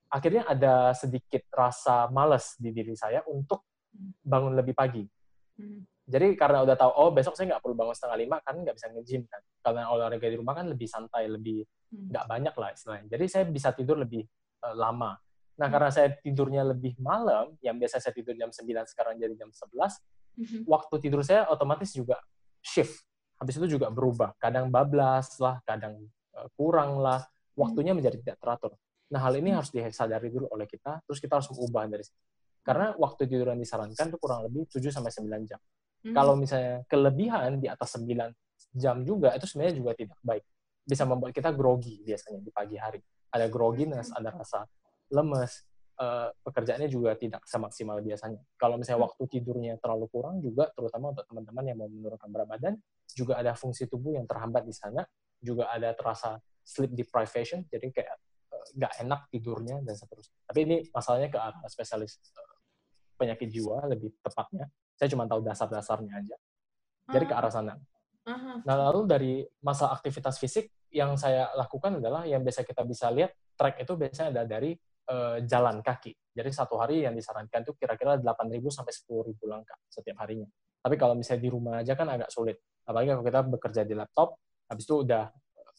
akhirnya 0.08 0.42
ada 0.48 0.96
sedikit 0.96 1.44
rasa 1.52 2.08
males 2.08 2.56
di 2.56 2.72
diri 2.72 2.96
saya 2.96 3.20
untuk 3.28 3.62
hmm. 3.92 4.24
bangun 4.24 4.52
lebih 4.56 4.72
pagi. 4.72 5.04
Hmm. 5.60 5.84
Jadi 6.04 6.36
karena 6.36 6.60
udah 6.60 6.76
tahu, 6.76 6.90
oh 7.00 7.10
besok 7.16 7.32
saya 7.32 7.56
nggak 7.56 7.62
perlu 7.64 7.76
bangun 7.76 7.96
setengah 7.96 8.18
lima, 8.20 8.36
kan 8.44 8.60
nggak 8.60 8.76
bisa 8.76 8.92
nge-gym 8.92 9.24
kan. 9.24 9.40
Karena 9.64 9.88
olahraga 9.88 10.28
di 10.28 10.36
rumah 10.36 10.52
kan 10.52 10.68
lebih 10.68 10.88
santai, 10.88 11.28
lebih 11.32 11.64
nggak 11.94 12.24
banyak 12.28 12.54
lah 12.54 12.70
istilahnya. 12.74 13.06
Jadi 13.08 13.24
saya 13.30 13.44
bisa 13.48 13.72
tidur 13.72 13.96
lebih 13.96 14.20
uh, 14.64 14.76
lama. 14.76 15.16
Nah, 15.54 15.68
karena 15.70 15.90
saya 15.94 16.10
tidurnya 16.18 16.66
lebih 16.66 16.98
malam, 16.98 17.54
yang 17.62 17.78
biasa 17.78 18.02
saya 18.02 18.10
tidur 18.10 18.34
jam 18.34 18.50
9, 18.50 18.90
sekarang 18.90 19.14
jadi 19.14 19.34
jam 19.38 19.50
11, 19.54 19.70
mm-hmm. 19.70 20.60
waktu 20.66 20.94
tidur 20.98 21.22
saya 21.22 21.46
otomatis 21.46 21.94
juga 21.94 22.18
shift. 22.58 23.06
Habis 23.38 23.62
itu 23.62 23.78
juga 23.78 23.86
berubah. 23.90 24.34
Kadang 24.42 24.74
bablas 24.74 25.38
lah, 25.38 25.62
kadang 25.62 26.10
uh, 26.34 26.48
kurang 26.58 26.98
lah. 26.98 27.22
Waktunya 27.54 27.94
mm-hmm. 27.94 27.98
menjadi 28.02 28.16
tidak 28.18 28.38
teratur. 28.42 28.72
Nah, 29.14 29.20
hal 29.22 29.38
ini 29.38 29.54
mm-hmm. 29.54 29.56
harus 29.62 29.70
disadari 29.70 30.28
dulu 30.34 30.50
oleh 30.50 30.66
kita, 30.66 30.98
terus 31.06 31.22
kita 31.22 31.38
harus 31.38 31.46
mengubah 31.54 31.86
dari 31.86 32.02
situ. 32.02 32.18
Karena 32.64 32.96
waktu 32.98 33.22
tidur 33.30 33.46
yang 33.54 33.60
disarankan 33.60 34.06
itu 34.10 34.18
kurang 34.18 34.40
lebih 34.50 34.66
7 34.66 34.90
sampai 34.90 35.12
9 35.14 35.50
jam. 35.50 35.60
Mm-hmm. 35.62 36.14
Kalau 36.18 36.34
misalnya 36.34 36.82
kelebihan 36.90 37.62
di 37.62 37.70
atas 37.70 37.94
9 37.94 38.10
jam 38.74 38.96
juga, 39.06 39.30
itu 39.38 39.46
sebenarnya 39.46 39.74
juga 39.78 39.94
tidak 39.94 40.18
baik. 40.18 40.42
Bisa 40.82 41.06
membuat 41.06 41.30
kita 41.30 41.54
grogi 41.54 42.02
biasanya 42.02 42.42
di 42.42 42.50
pagi 42.50 42.74
hari. 42.74 42.98
Ada 43.30 43.46
grogginess, 43.46 44.10
ada 44.10 44.34
rasa 44.34 44.66
lemes, 45.14 45.62
uh, 46.03 46.29
pekerjaannya 46.42 46.90
juga 46.90 47.14
tidak 47.14 47.46
semaksimal 47.46 48.03
biasanya. 48.03 48.42
Kalau 48.59 48.74
misalnya 48.74 49.07
hmm. 49.07 49.09
waktu 49.09 49.22
tidurnya 49.31 49.74
terlalu 49.79 50.07
kurang 50.11 50.42
juga, 50.42 50.68
terutama 50.74 51.14
untuk 51.14 51.24
teman-teman 51.31 51.64
yang 51.70 51.79
mau 51.79 51.88
menurunkan 51.88 52.29
berat 52.29 52.48
badan, 52.50 52.74
juga 53.14 53.38
ada 53.38 53.55
fungsi 53.55 53.87
tubuh 53.87 54.18
yang 54.18 54.27
terhambat 54.27 54.66
di 54.66 54.74
sana, 54.74 55.07
juga 55.38 55.70
ada 55.70 55.94
terasa 55.94 56.42
sleep 56.64 56.96
deprivation, 56.96 57.62
jadi 57.70 57.87
kayak 57.94 58.16
uh, 58.50 58.66
nggak 58.74 58.92
enak 59.07 59.20
tidurnya 59.31 59.77
dan 59.87 59.94
seterusnya. 59.94 60.35
Tapi 60.50 60.59
ini 60.66 60.77
masalahnya 60.90 61.29
ke 61.31 61.38
arah 61.38 61.62
spesialis 61.70 62.18
uh, 62.35 62.59
penyakit 63.14 63.46
jiwa 63.48 63.87
lebih 63.87 64.11
tepatnya. 64.18 64.66
Saya 64.98 65.09
cuma 65.11 65.31
tahu 65.31 65.42
dasar-dasarnya 65.46 66.12
aja. 66.22 66.37
Jadi 67.05 67.24
ke 67.29 67.35
arah 67.37 67.53
sana. 67.53 67.74
Nah, 68.64 68.77
lalu 68.88 69.00
dari 69.05 69.33
masa 69.61 69.92
aktivitas 69.92 70.40
fisik 70.40 70.72
yang 70.88 71.12
saya 71.20 71.53
lakukan 71.53 72.00
adalah 72.00 72.24
yang 72.24 72.40
biasa 72.40 72.64
kita 72.64 72.81
bisa 72.88 73.12
lihat 73.12 73.37
track 73.53 73.85
itu 73.85 73.92
biasanya 73.92 74.29
ada 74.33 74.42
dari 74.48 74.72
uh, 75.10 75.38
jalan 75.44 75.80
kaki. 75.84 76.12
Jadi 76.34 76.50
satu 76.50 76.80
hari 76.80 77.06
yang 77.06 77.14
disarankan 77.14 77.62
itu 77.62 77.72
kira-kira 77.78 78.18
8.000 78.18 78.58
sampai 78.70 78.92
10.000 78.92 79.38
langkah 79.46 79.78
setiap 79.86 80.16
harinya. 80.24 80.48
Tapi 80.84 80.94
kalau 81.00 81.14
misalnya 81.16 81.42
di 81.42 81.50
rumah 81.50 81.80
aja 81.80 81.96
kan 81.96 82.08
agak 82.10 82.28
sulit. 82.28 82.60
Apalagi 82.84 83.16
kalau 83.16 83.24
kita 83.24 83.40
bekerja 83.48 83.82
di 83.88 83.94
laptop, 83.96 84.36
habis 84.68 84.84
itu 84.84 84.94
udah 85.00 85.32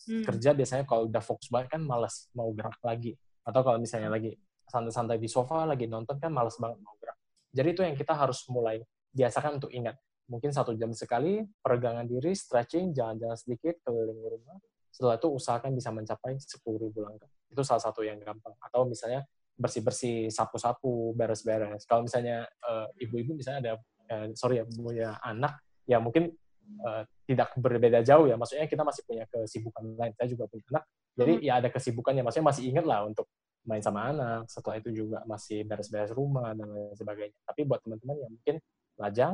hmm. 0.10 0.24
kerja 0.26 0.50
biasanya 0.58 0.84
kalau 0.90 1.06
udah 1.06 1.22
fokus 1.22 1.48
banget 1.54 1.78
kan 1.78 1.82
malas 1.86 2.32
mau 2.34 2.50
gerak 2.56 2.80
lagi. 2.82 3.14
Atau 3.46 3.62
kalau 3.62 3.78
misalnya 3.78 4.10
lagi 4.10 4.34
santai-santai 4.66 5.22
di 5.22 5.30
sofa 5.30 5.70
lagi 5.70 5.86
nonton 5.86 6.18
kan 6.18 6.34
malas 6.34 6.58
banget 6.58 6.82
mau 6.82 6.98
gerak. 6.98 7.18
Jadi 7.54 7.68
itu 7.70 7.82
yang 7.86 7.94
kita 7.94 8.18
harus 8.18 8.42
mulai 8.50 8.82
biasakan 9.14 9.62
untuk 9.62 9.70
ingat. 9.70 9.96
Mungkin 10.26 10.50
satu 10.50 10.74
jam 10.74 10.90
sekali, 10.90 11.46
peregangan 11.62 12.10
diri, 12.10 12.34
stretching, 12.34 12.98
jalan-jalan 12.98 13.38
sedikit 13.38 13.78
keliling 13.86 14.18
rumah, 14.18 14.58
setelah 14.90 15.22
itu 15.22 15.28
usahakan 15.28 15.72
bisa 15.76 15.94
mencapai 15.94 16.40
10.000 16.40 16.66
langkah. 17.04 17.30
Itu 17.56 17.64
salah 17.64 17.80
satu 17.80 18.04
yang 18.04 18.20
gampang. 18.20 18.52
Atau 18.60 18.84
misalnya 18.84 19.24
bersih-bersih, 19.56 20.28
sapu-sapu, 20.28 21.16
beres-beres. 21.16 21.88
Kalau 21.88 22.04
misalnya 22.04 22.44
uh, 22.68 22.92
ibu-ibu 23.00 23.40
misalnya 23.40 23.60
ada, 23.64 23.74
uh, 24.12 24.28
sorry 24.36 24.60
ya, 24.60 24.66
punya 24.68 25.16
anak, 25.24 25.64
ya 25.88 26.04
mungkin 26.04 26.36
uh, 26.84 27.08
tidak 27.24 27.56
berbeda 27.56 28.04
jauh 28.04 28.28
ya. 28.28 28.36
Maksudnya 28.36 28.68
kita 28.68 28.84
masih 28.84 29.08
punya 29.08 29.24
kesibukan 29.32 29.84
lain. 29.96 30.12
Saya 30.20 30.28
juga 30.28 30.52
punya 30.52 30.68
anak. 30.76 30.84
Jadi 31.16 31.34
hmm. 31.40 31.44
ya 31.48 31.54
ada 31.64 31.70
kesibukannya. 31.72 32.24
Maksudnya 32.28 32.48
masih 32.52 32.64
ingat 32.68 32.84
lah 32.84 33.08
untuk 33.08 33.32
main 33.64 33.80
sama 33.80 34.12
anak. 34.12 34.52
Setelah 34.52 34.84
itu 34.84 34.92
juga 34.92 35.24
masih 35.24 35.64
beres-beres 35.64 36.12
rumah 36.12 36.52
dan 36.52 36.68
lain 36.68 36.92
sebagainya. 36.92 37.40
Tapi 37.48 37.64
buat 37.64 37.80
teman-teman 37.80 38.16
yang 38.20 38.32
mungkin 38.36 38.56
lajang, 39.00 39.34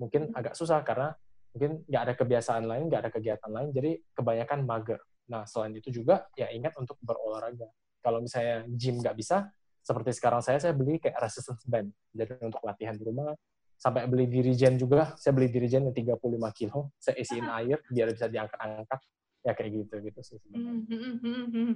mungkin 0.00 0.22
agak 0.32 0.56
susah 0.56 0.80
karena 0.80 1.12
mungkin 1.52 1.82
nggak 1.88 2.02
ada 2.08 2.14
kebiasaan 2.14 2.64
lain, 2.64 2.84
nggak 2.86 3.00
ada 3.08 3.10
kegiatan 3.12 3.50
lain, 3.50 3.68
jadi 3.72 3.90
kebanyakan 4.14 4.58
mager. 4.68 5.00
Nah, 5.28 5.44
selain 5.44 5.76
itu 5.76 5.92
juga 5.92 6.24
ya 6.34 6.48
ingat 6.48 6.74
untuk 6.80 6.96
berolahraga. 7.04 7.68
Kalau 8.00 8.24
misalnya 8.24 8.64
gym 8.72 9.00
nggak 9.00 9.16
bisa, 9.16 9.52
seperti 9.84 10.16
sekarang 10.16 10.40
saya, 10.40 10.60
saya 10.60 10.72
beli 10.72 10.96
kayak 11.00 11.16
resistance 11.20 11.64
band. 11.68 11.92
Jadi 12.12 12.40
untuk 12.44 12.60
latihan 12.64 12.96
di 12.96 13.04
rumah, 13.04 13.32
sampai 13.76 14.08
beli 14.08 14.26
dirijen 14.26 14.74
juga, 14.74 15.14
saya 15.20 15.32
beli 15.36 15.48
dirijen 15.52 15.86
yang 15.88 15.96
35 15.96 16.58
kilo, 16.58 16.92
saya 16.98 17.14
isiin 17.20 17.46
air 17.46 17.78
biar 17.88 18.08
bisa 18.12 18.26
diangkat-angkat. 18.26 19.00
Ya 19.46 19.52
kayak 19.54 19.70
gitu 19.70 19.94
gitu 20.02 20.20
sih. 20.20 20.38
Hmm, 20.50 20.82
hmm, 20.84 21.14
hmm, 21.22 21.72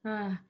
nah, 0.00 0.40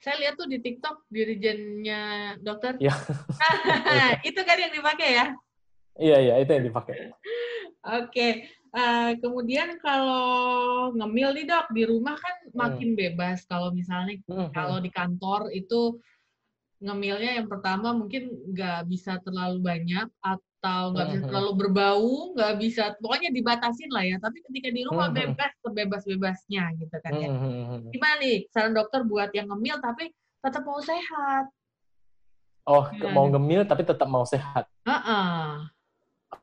saya 0.00 0.16
lihat 0.24 0.34
tuh 0.40 0.48
di 0.48 0.58
TikTok 0.62 1.04
dirijennya 1.12 2.34
dokter. 2.40 2.80
Iya. 2.80 2.94
itu 4.28 4.40
kan 4.46 4.56
yang 4.56 4.72
dipakai 4.72 5.08
ya? 5.14 5.26
Iya, 5.98 6.16
iya, 6.22 6.34
itu 6.42 6.50
yang 6.54 6.66
dipakai. 6.70 7.10
Oke, 8.02 8.50
uh, 8.72 9.12
kemudian 9.20 9.76
kalau 9.80 10.90
ngemil 10.92 11.36
nih 11.36 11.46
dok 11.48 11.66
di 11.72 11.82
rumah 11.88 12.16
kan 12.16 12.36
hmm. 12.48 12.56
makin 12.56 12.88
hmm. 12.92 12.98
bebas. 12.98 13.44
Kalau 13.48 13.72
misalnya 13.72 14.18
hmm. 14.28 14.50
kalau 14.52 14.82
di 14.82 14.90
kantor 14.92 15.52
itu 15.52 16.00
ngemilnya 16.78 17.42
yang 17.42 17.48
pertama 17.50 17.90
mungkin 17.90 18.30
nggak 18.54 18.86
bisa 18.86 19.18
terlalu 19.26 19.58
banyak 19.58 20.06
atau 20.22 20.94
nggak 20.94 21.06
bisa 21.10 21.20
hmm. 21.22 21.28
terlalu 21.30 21.52
berbau, 21.58 22.12
nggak 22.38 22.54
bisa 22.62 22.82
pokoknya 23.02 23.30
dibatasin 23.34 23.90
lah 23.90 24.04
ya. 24.06 24.16
Tapi 24.20 24.38
ketika 24.50 24.68
di 24.70 24.82
rumah 24.86 25.08
hmm. 25.10 25.18
bebas 25.18 25.52
sebebas-bebasnya 25.64 26.64
gitu 26.78 26.96
kan 27.02 27.12
ya. 27.18 27.28
Gimana 27.90 28.14
nih 28.22 28.46
saran 28.52 28.74
dokter 28.76 29.02
buat 29.04 29.30
yang 29.34 29.50
ngemil 29.50 29.80
tapi 29.80 30.12
tetap 30.38 30.62
mau 30.62 30.78
sehat? 30.78 31.50
Oh, 32.68 32.84
Gimana? 32.92 33.16
mau 33.16 33.26
ngemil 33.32 33.64
tapi 33.64 33.82
tetap 33.82 34.08
mau 34.12 34.28
sehat. 34.28 34.68
Uh 34.84 34.92
-uh. 34.92 35.48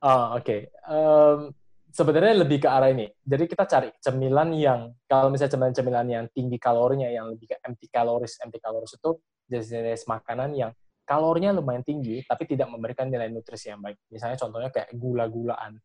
Oh, 0.02 0.42
oke. 0.42 0.42
Okay. 0.42 0.62
Um, 0.90 1.54
sebenarnya 1.96 2.44
lebih 2.44 2.60
ke 2.60 2.68
arah 2.68 2.92
ini. 2.92 3.08
Jadi 3.24 3.48
kita 3.48 3.64
cari 3.64 3.90
cemilan 4.04 4.52
yang, 4.52 4.92
kalau 5.08 5.32
misalnya 5.32 5.56
cemilan-cemilan 5.56 6.08
yang 6.12 6.26
tinggi 6.36 6.60
kalorinya, 6.60 7.08
yang 7.08 7.32
lebih 7.32 7.56
ke 7.56 7.58
empty 7.64 7.88
calories, 7.88 8.36
empty 8.44 8.60
calories 8.60 8.92
itu 8.92 9.16
jenis-jenis 9.48 10.04
makanan 10.12 10.52
yang 10.60 10.72
kalorinya 11.08 11.56
lumayan 11.56 11.88
tinggi, 11.88 12.20
tapi 12.28 12.44
tidak 12.52 12.68
memberikan 12.68 13.08
nilai 13.08 13.32
nutrisi 13.32 13.72
yang 13.72 13.80
baik. 13.80 13.96
Misalnya 14.12 14.36
contohnya 14.36 14.70
kayak 14.76 14.92
gula-gulaan, 14.92 15.80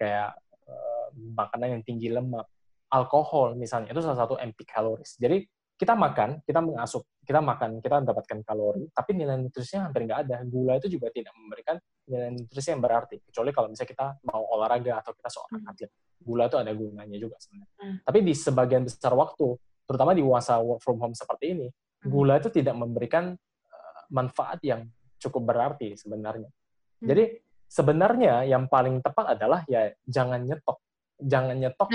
kayak 0.00 0.34
uh, 0.66 1.06
makanan 1.14 1.78
yang 1.78 1.82
tinggi 1.86 2.10
lemak, 2.10 2.48
alkohol 2.90 3.54
misalnya, 3.54 3.94
itu 3.94 4.02
salah 4.02 4.18
satu 4.18 4.34
empty 4.42 4.66
calories. 4.66 5.14
Jadi 5.14 5.46
kita 5.82 5.98
makan, 5.98 6.38
kita 6.46 6.62
mengasup, 6.62 7.02
kita 7.26 7.42
makan, 7.42 7.82
kita 7.82 7.98
mendapatkan 7.98 8.38
kalori, 8.46 8.86
tapi 8.94 9.18
nilai 9.18 9.34
nutrisinya 9.34 9.90
hampir 9.90 10.06
nggak 10.06 10.20
ada. 10.30 10.36
Gula 10.46 10.78
itu 10.78 10.86
juga 10.86 11.10
tidak 11.10 11.34
memberikan 11.34 11.74
nilai 12.06 12.30
nutrisi 12.38 12.70
yang 12.70 12.78
berarti, 12.78 13.18
kecuali 13.18 13.50
kalau 13.50 13.66
misalnya 13.66 13.90
kita 13.90 14.06
mau 14.30 14.46
olahraga 14.46 15.02
atau 15.02 15.10
kita 15.10 15.26
seorang 15.26 15.58
hmm. 15.58 15.70
atlet. 15.74 15.90
Gula 16.22 16.46
itu 16.46 16.56
ada 16.62 16.70
gunanya 16.70 17.18
juga 17.18 17.34
sebenarnya. 17.42 17.74
Hmm. 17.82 17.96
Tapi 18.06 18.18
di 18.22 18.34
sebagian 18.38 18.82
besar 18.86 19.10
waktu, 19.18 19.46
terutama 19.82 20.14
di 20.14 20.22
masa 20.22 20.62
work 20.62 20.78
from 20.86 21.02
home 21.02 21.18
seperti 21.18 21.44
ini, 21.50 21.66
hmm. 21.66 22.06
gula 22.06 22.38
itu 22.38 22.48
tidak 22.54 22.78
memberikan 22.78 23.34
uh, 23.34 24.02
manfaat 24.14 24.62
yang 24.62 24.86
cukup 25.18 25.42
berarti 25.50 25.98
sebenarnya. 25.98 26.46
Hmm. 26.46 27.06
Jadi 27.10 27.42
sebenarnya 27.66 28.46
yang 28.46 28.70
paling 28.70 29.02
tepat 29.02 29.34
adalah 29.34 29.66
ya 29.66 29.90
jangan 30.06 30.46
nyetok 30.46 30.78
jangan 31.26 31.56
nyetok 31.58 31.88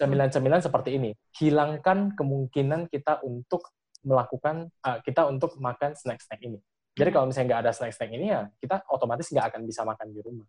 cemilan-cemilan 0.00 0.60
seperti 0.64 0.96
ini. 0.96 1.10
Hilangkan 1.36 2.16
kemungkinan 2.16 2.88
kita 2.88 3.20
untuk 3.24 3.72
melakukan 4.00 4.72
uh, 4.84 4.98
kita 5.04 5.28
untuk 5.28 5.60
makan 5.60 5.92
snack-snack 5.92 6.40
ini. 6.40 6.56
Jadi 6.96 7.08
hmm. 7.12 7.14
kalau 7.16 7.26
misalnya 7.28 7.48
nggak 7.52 7.62
ada 7.68 7.72
snack-snack 7.76 8.10
ini 8.12 8.26
ya 8.32 8.48
kita 8.58 8.82
otomatis 8.88 9.28
nggak 9.28 9.46
akan 9.54 9.62
bisa 9.68 9.84
makan 9.84 10.08
di 10.10 10.20
rumah. 10.24 10.48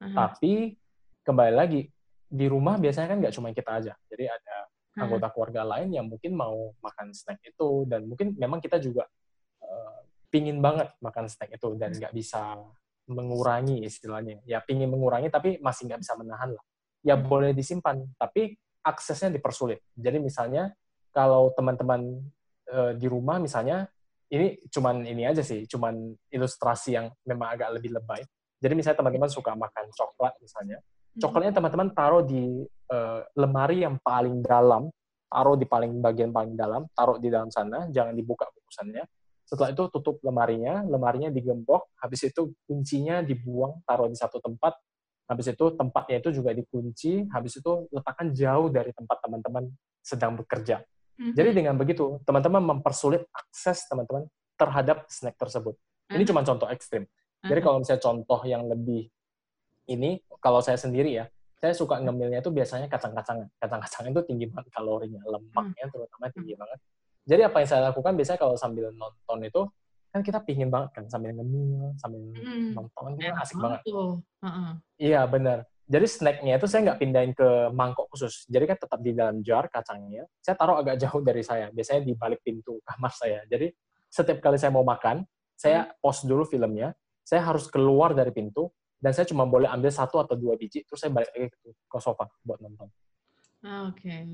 Uh-huh. 0.00 0.16
Tapi 0.16 0.76
kembali 1.24 1.54
lagi 1.54 1.82
di 2.26 2.46
rumah 2.48 2.80
biasanya 2.80 3.08
kan 3.12 3.18
nggak 3.20 3.34
cuma 3.36 3.52
kita 3.52 3.70
aja. 3.80 3.92
Jadi 4.08 4.24
ada 4.26 4.56
anggota 4.96 5.28
keluarga 5.28 5.62
lain 5.76 5.92
yang 5.92 6.08
mungkin 6.08 6.32
mau 6.32 6.72
makan 6.80 7.12
snack 7.12 7.44
itu 7.44 7.84
dan 7.84 8.08
mungkin 8.08 8.32
memang 8.40 8.64
kita 8.64 8.80
juga 8.80 9.04
uh, 9.60 10.00
pingin 10.32 10.64
banget 10.64 10.88
makan 11.04 11.28
snack 11.28 11.52
itu 11.52 11.76
dan 11.76 11.92
nggak 11.92 12.16
bisa 12.16 12.56
mengurangi 13.06 13.84
istilahnya. 13.84 14.40
Ya 14.48 14.64
pingin 14.64 14.88
mengurangi 14.88 15.28
tapi 15.28 15.60
masih 15.60 15.92
nggak 15.92 16.00
bisa 16.00 16.16
menahan 16.16 16.56
lah 16.56 16.64
ya 17.06 17.14
boleh 17.14 17.54
disimpan, 17.54 18.02
tapi 18.18 18.58
aksesnya 18.82 19.30
dipersulit. 19.30 19.78
Jadi 19.94 20.18
misalnya 20.18 20.74
kalau 21.14 21.54
teman-teman 21.54 22.18
e, 22.66 22.98
di 22.98 23.06
rumah 23.06 23.38
misalnya 23.38 23.86
ini 24.26 24.58
cuman 24.66 25.06
ini 25.06 25.22
aja 25.22 25.46
sih, 25.46 25.70
cuman 25.70 26.18
ilustrasi 26.34 26.98
yang 26.98 27.06
memang 27.22 27.54
agak 27.54 27.78
lebih 27.78 27.94
lebay. 27.94 28.26
Jadi 28.58 28.74
misalnya 28.74 28.98
teman-teman 29.06 29.30
suka 29.30 29.54
makan 29.54 29.86
coklat 29.94 30.34
misalnya, 30.42 30.82
hmm. 30.82 31.22
coklatnya 31.22 31.54
teman-teman 31.54 31.88
taruh 31.94 32.26
di 32.26 32.66
e, 32.66 32.98
lemari 33.38 33.86
yang 33.86 34.02
paling 34.02 34.42
dalam, 34.42 34.90
taruh 35.30 35.54
di 35.54 35.66
paling 35.66 36.02
bagian 36.02 36.34
paling 36.34 36.58
dalam, 36.58 36.90
taruh 36.90 37.22
di 37.22 37.30
dalam 37.30 37.54
sana, 37.54 37.86
jangan 37.94 38.14
dibuka 38.18 38.50
bungkusannya. 38.50 39.06
setelah 39.46 39.70
itu 39.70 39.86
tutup 39.94 40.18
lemarinya, 40.26 40.82
lemarinya 40.90 41.30
digembok, 41.30 41.94
habis 42.02 42.26
itu 42.26 42.50
kuncinya 42.66 43.22
dibuang, 43.22 43.78
taruh 43.86 44.10
di 44.10 44.18
satu 44.18 44.42
tempat, 44.42 44.74
habis 45.26 45.46
itu 45.50 45.64
tempatnya 45.74 46.16
itu 46.22 46.30
juga 46.30 46.54
dikunci, 46.54 47.26
habis 47.34 47.58
itu 47.58 47.90
letakkan 47.90 48.30
jauh 48.30 48.70
dari 48.70 48.94
tempat 48.94 49.18
teman-teman 49.22 49.66
sedang 49.98 50.38
bekerja. 50.38 50.86
Mm-hmm. 51.18 51.34
Jadi 51.34 51.50
dengan 51.50 51.74
begitu, 51.74 52.22
teman-teman 52.22 52.62
mempersulit 52.62 53.26
akses 53.34 53.90
teman-teman 53.90 54.30
terhadap 54.54 55.02
snack 55.10 55.34
tersebut. 55.34 55.74
Ini 56.06 56.22
mm-hmm. 56.22 56.28
cuma 56.30 56.40
contoh 56.46 56.68
ekstrim. 56.70 57.04
Mm-hmm. 57.04 57.48
Jadi 57.50 57.60
kalau 57.60 57.76
misalnya 57.82 58.02
contoh 58.06 58.40
yang 58.46 58.62
lebih 58.70 59.10
ini, 59.90 60.22
kalau 60.38 60.62
saya 60.62 60.78
sendiri 60.78 61.10
ya, 61.10 61.26
saya 61.58 61.72
suka 61.74 61.98
ngemilnya 61.98 62.38
itu 62.38 62.54
biasanya 62.54 62.86
kacang-kacangan. 62.86 63.50
Kacang-kacangan 63.58 64.08
itu 64.14 64.22
tinggi 64.30 64.46
banget 64.46 64.70
kalorinya, 64.70 65.20
lemaknya 65.26 65.84
terutama 65.90 66.30
tinggi 66.30 66.54
banget. 66.54 66.78
Jadi 67.26 67.42
apa 67.42 67.56
yang 67.58 67.68
saya 67.68 67.82
lakukan 67.90 68.12
biasanya 68.14 68.38
kalau 68.38 68.54
sambil 68.54 68.94
nonton 68.94 69.38
itu 69.42 69.66
kan 70.16 70.24
kita 70.24 70.40
pingin 70.40 70.72
banget 70.72 70.96
kan 70.96 71.04
sambil 71.12 71.36
ngemil, 71.36 71.92
sambil 72.00 72.24
hmm. 72.32 72.72
nonton 72.72 73.12
kan 73.20 73.36
asik 73.44 73.60
banget. 73.60 73.80
Uh 73.92 74.16
-uh. 74.40 74.70
Iya 74.96 75.28
benar. 75.28 75.68
Jadi 75.86 76.06
snacknya 76.08 76.56
itu 76.56 76.66
saya 76.66 76.80
nggak 76.88 76.98
pindahin 77.04 77.32
ke 77.36 77.68
mangkok 77.76 78.08
khusus. 78.08 78.48
Jadi 78.48 78.64
kan 78.64 78.80
tetap 78.80 78.98
di 79.04 79.12
dalam 79.12 79.44
jar 79.44 79.68
kacangnya. 79.68 80.24
Saya 80.40 80.56
taruh 80.56 80.80
agak 80.80 80.96
jauh 80.96 81.20
dari 81.20 81.44
saya. 81.44 81.68
Biasanya 81.68 82.02
di 82.08 82.16
balik 82.16 82.40
pintu 82.40 82.80
kamar 82.80 83.12
saya. 83.12 83.44
Jadi 83.44 83.68
setiap 84.08 84.40
kali 84.40 84.56
saya 84.56 84.72
mau 84.72 84.82
makan, 84.82 85.20
saya 85.52 85.84
hmm. 85.84 86.00
pause 86.00 86.24
dulu 86.24 86.48
filmnya. 86.48 86.96
Saya 87.20 87.44
harus 87.44 87.68
keluar 87.68 88.16
dari 88.16 88.32
pintu 88.32 88.72
dan 88.96 89.12
saya 89.12 89.28
cuma 89.28 89.44
boleh 89.44 89.68
ambil 89.68 89.92
satu 89.92 90.16
atau 90.24 90.32
dua 90.32 90.56
biji. 90.56 90.80
Terus 90.88 90.96
saya 90.96 91.12
balik 91.12 91.28
lagi 91.36 91.52
ke 91.68 91.98
sofa 92.00 92.24
buat 92.40 92.58
nonton. 92.64 92.88
Ah, 93.60 93.92
oke. 93.92 94.00
Okay. 94.00 94.24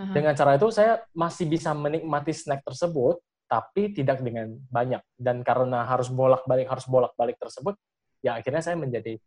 Uh-huh. 0.00 0.14
Dengan 0.16 0.32
cara 0.32 0.56
itu 0.56 0.70
saya 0.72 1.04
masih 1.12 1.44
bisa 1.44 1.76
menikmati 1.76 2.32
snack 2.32 2.64
tersebut, 2.64 3.20
tapi 3.50 3.90
tidak 3.90 4.22
dengan 4.22 4.54
banyak. 4.70 5.02
Dan 5.18 5.42
karena 5.42 5.82
harus 5.82 6.06
bolak-balik, 6.06 6.70
harus 6.70 6.86
bolak-balik 6.86 7.34
tersebut, 7.34 7.74
ya 8.22 8.38
akhirnya 8.38 8.62
saya 8.62 8.78
menjadi 8.78 9.18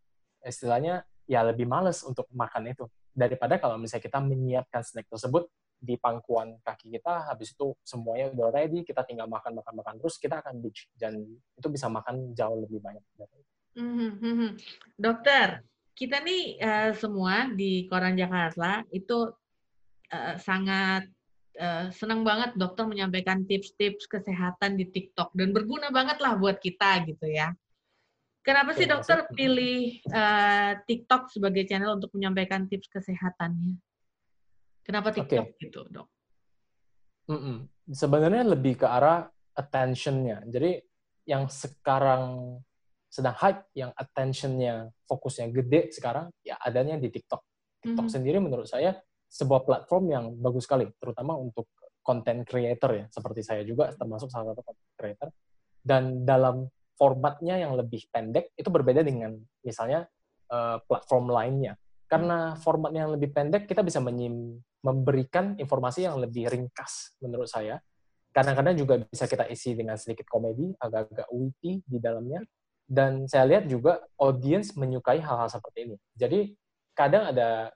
istilahnya 0.48 1.04
ya 1.28 1.44
lebih 1.44 1.68
males 1.68 2.00
untuk 2.08 2.32
makan 2.32 2.72
itu. 2.72 2.88
Daripada 3.12 3.60
kalau 3.60 3.76
misalnya 3.76 4.08
kita 4.08 4.24
menyiapkan 4.24 4.82
snack 4.82 5.12
tersebut 5.12 5.52
di 5.84 6.00
pangkuan 6.00 6.56
kaki 6.64 6.96
kita, 6.96 7.28
habis 7.28 7.52
itu 7.52 7.76
semuanya 7.84 8.32
udah 8.32 8.48
ready, 8.56 8.88
kita 8.88 9.04
tinggal 9.04 9.28
makan, 9.28 9.60
makan, 9.60 9.84
makan 9.84 9.94
terus, 10.00 10.16
kita 10.16 10.40
akan 10.40 10.64
beach 10.64 10.88
dan 10.96 11.20
itu 11.60 11.68
bisa 11.68 11.92
makan 11.92 12.32
jauh 12.32 12.64
lebih 12.64 12.80
banyak. 12.80 13.04
Mm-hmm. 13.76 14.50
Dokter, 14.96 15.68
kita 15.92 16.24
nih 16.24 16.58
uh, 16.64 16.92
semua 16.96 17.52
di 17.52 17.86
Koran 17.92 18.16
Jakarta 18.16 18.88
itu 18.96 19.36
uh, 20.10 20.36
sangat 20.40 21.12
uh, 21.60 21.90
senang 21.94 22.26
banget 22.26 22.56
dokter 22.58 22.86
menyampaikan 22.86 23.46
tips-tips 23.46 24.10
kesehatan 24.10 24.78
di 24.80 24.90
TikTok 24.90 25.34
dan 25.38 25.54
berguna 25.54 25.94
banget 25.94 26.18
lah 26.22 26.38
buat 26.38 26.58
kita 26.58 27.06
gitu 27.10 27.30
ya. 27.30 27.54
Kenapa 28.44 28.76
sih 28.76 28.84
dokter 28.84 29.24
pilih 29.32 30.04
uh, 30.12 30.76
TikTok 30.84 31.32
sebagai 31.32 31.64
channel 31.64 31.96
untuk 31.96 32.12
menyampaikan 32.12 32.68
tips 32.68 32.92
kesehatannya? 32.92 33.80
Kenapa 34.84 35.16
TikTok 35.16 35.56
okay. 35.56 35.64
gitu 35.64 35.88
dok? 35.88 36.12
Mm 37.32 37.40
-mm. 37.40 37.58
Sebenarnya 37.88 38.44
lebih 38.44 38.84
ke 38.84 38.88
arah 38.88 39.32
attentionnya. 39.56 40.44
Jadi 40.44 40.76
yang 41.24 41.48
sekarang 41.48 42.56
sedang 43.08 43.38
hype, 43.40 43.72
yang 43.80 43.96
attentionnya 43.96 44.92
fokusnya 45.08 45.48
gede 45.56 45.96
sekarang, 45.96 46.28
ya 46.44 46.60
adanya 46.60 47.00
di 47.00 47.08
TikTok. 47.08 47.40
TikTok 47.80 47.96
mm 47.96 48.12
-hmm. 48.12 48.12
sendiri 48.12 48.38
menurut 48.44 48.68
saya 48.68 49.00
sebuah 49.34 49.66
platform 49.66 50.04
yang 50.14 50.26
bagus 50.38 50.70
sekali, 50.70 50.86
terutama 51.02 51.34
untuk 51.34 51.66
content 52.06 52.46
creator 52.46 52.92
ya, 52.94 53.06
seperti 53.10 53.42
saya 53.42 53.66
juga 53.66 53.90
termasuk 53.98 54.30
salah 54.30 54.54
satu 54.54 54.62
content 54.62 54.94
creator. 54.94 55.30
Dan 55.82 56.22
dalam 56.22 56.70
formatnya 56.94 57.58
yang 57.58 57.74
lebih 57.74 58.06
pendek 58.14 58.54
itu 58.54 58.70
berbeda 58.70 59.02
dengan 59.02 59.34
misalnya 59.66 60.06
uh, 60.54 60.78
platform 60.86 61.34
lainnya. 61.34 61.74
Karena 62.06 62.54
formatnya 62.54 63.10
yang 63.10 63.18
lebih 63.18 63.34
pendek 63.34 63.66
kita 63.66 63.82
bisa 63.82 63.98
menyim, 63.98 64.62
memberikan 64.86 65.58
informasi 65.58 66.06
yang 66.06 66.22
lebih 66.22 66.54
ringkas 66.54 67.18
menurut 67.18 67.50
saya. 67.50 67.82
Kadang-kadang 68.30 68.78
juga 68.78 68.94
bisa 69.02 69.26
kita 69.26 69.50
isi 69.50 69.74
dengan 69.74 69.98
sedikit 69.98 70.30
komedi, 70.30 70.70
agak-agak 70.78 71.26
witty 71.34 71.82
di 71.82 71.98
dalamnya. 71.98 72.46
Dan 72.86 73.26
saya 73.26 73.50
lihat 73.50 73.66
juga 73.66 74.06
audience 74.22 74.78
menyukai 74.78 75.18
hal-hal 75.18 75.50
seperti 75.50 75.90
ini. 75.90 75.98
Jadi 76.14 76.54
kadang 76.94 77.34
ada 77.34 77.74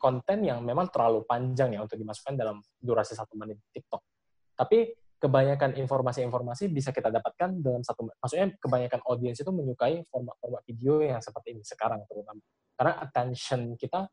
konten 0.00 0.48
yang 0.48 0.64
memang 0.64 0.88
terlalu 0.88 1.28
panjang 1.28 1.76
ya 1.76 1.84
untuk 1.84 2.00
dimasukkan 2.00 2.34
dalam 2.40 2.64
durasi 2.80 3.12
satu 3.12 3.36
menit 3.36 3.60
TikTok. 3.68 4.00
Tapi 4.56 4.96
kebanyakan 5.20 5.76
informasi-informasi 5.76 6.72
bisa 6.72 6.96
kita 6.96 7.12
dapatkan 7.12 7.60
dalam 7.60 7.84
satu 7.84 8.08
menit. 8.08 8.16
Maksudnya 8.24 8.46
kebanyakan 8.56 9.00
audiens 9.04 9.36
itu 9.36 9.52
menyukai 9.52 10.00
format-format 10.08 10.64
video 10.64 11.04
yang 11.04 11.20
seperti 11.20 11.52
ini 11.52 11.60
sekarang 11.60 12.00
terutama. 12.08 12.40
Karena 12.72 12.96
attention 13.04 13.76
kita 13.76 14.08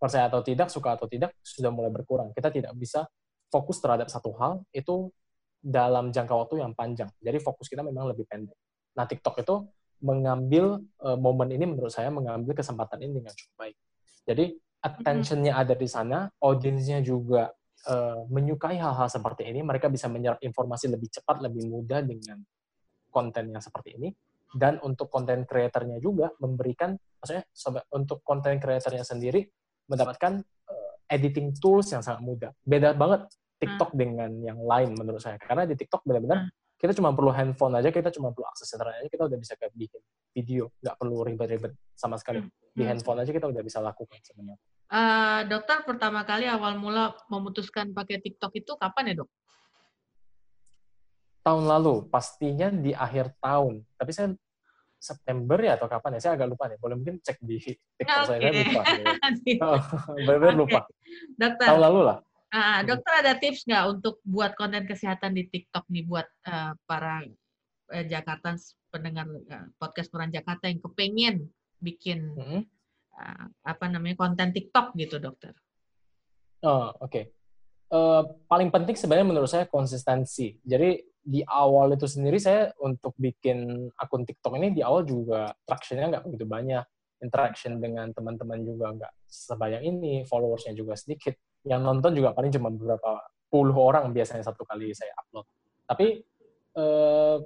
percaya 0.00 0.32
atau 0.32 0.40
tidak, 0.40 0.72
suka 0.72 0.96
atau 0.96 1.04
tidak 1.04 1.36
sudah 1.44 1.68
mulai 1.68 1.92
berkurang. 1.92 2.32
Kita 2.32 2.48
tidak 2.48 2.72
bisa 2.80 3.04
fokus 3.52 3.76
terhadap 3.84 4.08
satu 4.08 4.32
hal 4.40 4.64
itu 4.72 5.12
dalam 5.60 6.08
jangka 6.08 6.32
waktu 6.32 6.64
yang 6.64 6.72
panjang. 6.72 7.12
Jadi 7.20 7.36
fokus 7.44 7.68
kita 7.68 7.84
memang 7.84 8.08
lebih 8.08 8.24
pendek. 8.24 8.56
Nah, 8.96 9.04
TikTok 9.04 9.36
itu 9.44 9.68
mengambil 10.00 10.80
uh, 11.04 11.16
momen 11.16 11.52
ini 11.52 11.64
menurut 11.68 11.92
saya 11.92 12.08
mengambil 12.08 12.56
kesempatan 12.56 13.04
ini 13.04 13.20
dengan 13.20 13.32
cukup 13.36 13.54
baik. 13.60 13.76
Jadi 14.26 14.52
attentionnya 14.82 15.54
ada 15.54 15.74
di 15.78 15.86
sana, 15.86 16.26
audiensnya 16.42 16.98
juga 17.00 17.50
uh, 17.86 18.26
menyukai 18.26 18.76
hal-hal 18.76 19.06
seperti 19.06 19.46
ini. 19.46 19.62
Mereka 19.62 19.86
bisa 19.86 20.10
menyerap 20.10 20.42
informasi 20.42 20.90
lebih 20.90 21.08
cepat, 21.14 21.40
lebih 21.46 21.70
mudah 21.70 22.02
dengan 22.02 22.42
konten 23.08 23.54
yang 23.54 23.62
seperti 23.62 23.96
ini. 23.96 24.10
Dan 24.50 24.82
untuk 24.82 25.10
konten 25.10 25.46
kreatornya 25.46 25.98
juga 26.02 26.30
memberikan, 26.42 26.94
maksudnya 27.18 27.44
untuk 27.94 28.22
konten 28.22 28.58
kreatornya 28.58 29.06
sendiri 29.06 29.46
mendapatkan 29.86 30.42
uh, 30.42 30.94
editing 31.10 31.54
tools 31.56 31.90
yang 31.94 32.02
sangat 32.02 32.22
mudah. 32.22 32.50
Beda 32.66 32.94
banget 32.94 33.30
TikTok 33.62 33.94
hmm. 33.94 33.98
dengan 33.98 34.30
yang 34.42 34.58
lain 34.58 34.98
menurut 34.98 35.22
saya. 35.22 35.38
Karena 35.38 35.64
di 35.64 35.78
TikTok 35.78 36.02
benar-benar 36.02 36.50
hmm 36.50 36.64
kita 36.76 36.92
cuma 36.92 37.10
perlu 37.16 37.32
handphone 37.32 37.74
aja, 37.80 37.88
kita 37.88 38.12
cuma 38.12 38.36
perlu 38.36 38.44
akses 38.52 38.68
internet 38.68 39.00
aja, 39.00 39.08
kita 39.08 39.24
udah 39.24 39.38
bisa 39.40 39.56
kayak 39.56 39.72
bikin 39.72 40.00
video, 40.36 40.68
nggak 40.84 40.96
perlu 41.00 41.24
ribet-ribet 41.24 41.72
sama 41.96 42.20
sekali. 42.20 42.44
Hmm. 42.44 42.52
Di 42.76 42.84
handphone 42.84 43.24
aja 43.24 43.32
kita 43.32 43.48
udah 43.48 43.62
bisa 43.64 43.80
lakukan 43.80 44.20
sebenarnya. 44.20 44.60
Uh, 44.86 45.40
dokter 45.48 45.82
pertama 45.88 46.22
kali 46.28 46.44
awal 46.44 46.76
mula 46.76 47.16
memutuskan 47.32 47.96
pakai 47.96 48.20
TikTok 48.20 48.52
itu 48.52 48.76
kapan 48.76 49.16
ya 49.16 49.24
dok? 49.24 49.30
Tahun 51.40 51.64
lalu, 51.64 52.04
pastinya 52.12 52.68
di 52.68 52.92
akhir 52.92 53.32
tahun. 53.40 53.80
Tapi 53.96 54.10
saya 54.12 54.28
September 55.00 55.56
ya 55.56 55.80
atau 55.80 55.88
kapan 55.88 56.18
ya? 56.18 56.20
Saya 56.20 56.32
agak 56.36 56.48
lupa 56.52 56.68
nih. 56.68 56.78
Boleh 56.78 56.94
mungkin 57.00 57.16
cek 57.24 57.38
di 57.40 57.56
TikTok 57.96 58.22
okay. 58.28 58.28
saya, 58.28 58.40
saya 58.44 58.52
lupa. 58.52 58.82
Benar-benar 60.26 60.54
okay. 60.54 60.62
lupa. 60.62 60.80
Dokter. 61.38 61.66
Tahun 61.66 61.82
lalu 61.82 62.00
lah. 62.04 62.18
Uh, 62.46 62.80
dokter 62.86 63.12
ada 63.26 63.32
tips 63.34 63.66
nggak 63.66 63.84
untuk 63.90 64.22
buat 64.22 64.54
konten 64.54 64.86
kesehatan 64.86 65.34
di 65.34 65.50
TikTok 65.50 65.82
nih 65.90 66.06
buat 66.06 66.30
uh, 66.46 66.78
para 66.86 67.26
uh, 67.92 68.04
Jakarta 68.06 68.54
pendengar 68.90 69.26
uh, 69.28 69.66
podcast 69.76 70.08
Peran 70.10 70.32
Jakarta 70.32 70.70
yang 70.70 70.80
kepengen 70.80 71.50
bikin 71.78 72.32
hmm. 72.34 72.62
uh, 73.14 73.46
apa 73.66 73.84
namanya 73.90 74.16
konten 74.16 74.50
TikTok 74.54 74.96
gitu 74.96 75.20
dokter? 75.20 75.52
Oh 76.64 76.90
oke. 77.00 77.10
Okay. 77.10 77.24
Uh, 77.86 78.26
paling 78.50 78.74
penting 78.74 78.98
sebenarnya 78.98 79.30
menurut 79.30 79.50
saya 79.50 79.70
konsistensi. 79.70 80.58
Jadi 80.66 80.98
di 81.26 81.42
awal 81.42 81.94
itu 81.94 82.06
sendiri 82.06 82.38
saya 82.38 82.70
untuk 82.82 83.14
bikin 83.18 83.90
akun 83.98 84.22
TikTok 84.22 84.58
ini 84.58 84.74
di 84.74 84.82
awal 84.82 85.02
juga 85.02 85.50
tractionnya 85.66 86.10
nggak 86.10 86.24
begitu 86.26 86.46
banyak, 86.46 86.84
interaction 87.22 87.82
dengan 87.82 88.10
teman-teman 88.14 88.62
juga 88.62 88.94
nggak 88.94 89.12
sebanyak 89.26 89.82
ini, 89.86 90.22
followersnya 90.26 90.74
juga 90.74 90.94
sedikit 90.94 91.34
yang 91.66 91.82
nonton 91.82 92.14
juga 92.14 92.30
paling 92.30 92.54
cuma 92.54 92.70
beberapa 92.70 93.26
puluh 93.50 93.74
orang 93.74 94.10
biasanya 94.14 94.46
satu 94.46 94.62
kali 94.62 94.94
saya 94.94 95.10
upload. 95.18 95.46
Tapi 95.86 96.06
eh, 96.78 97.36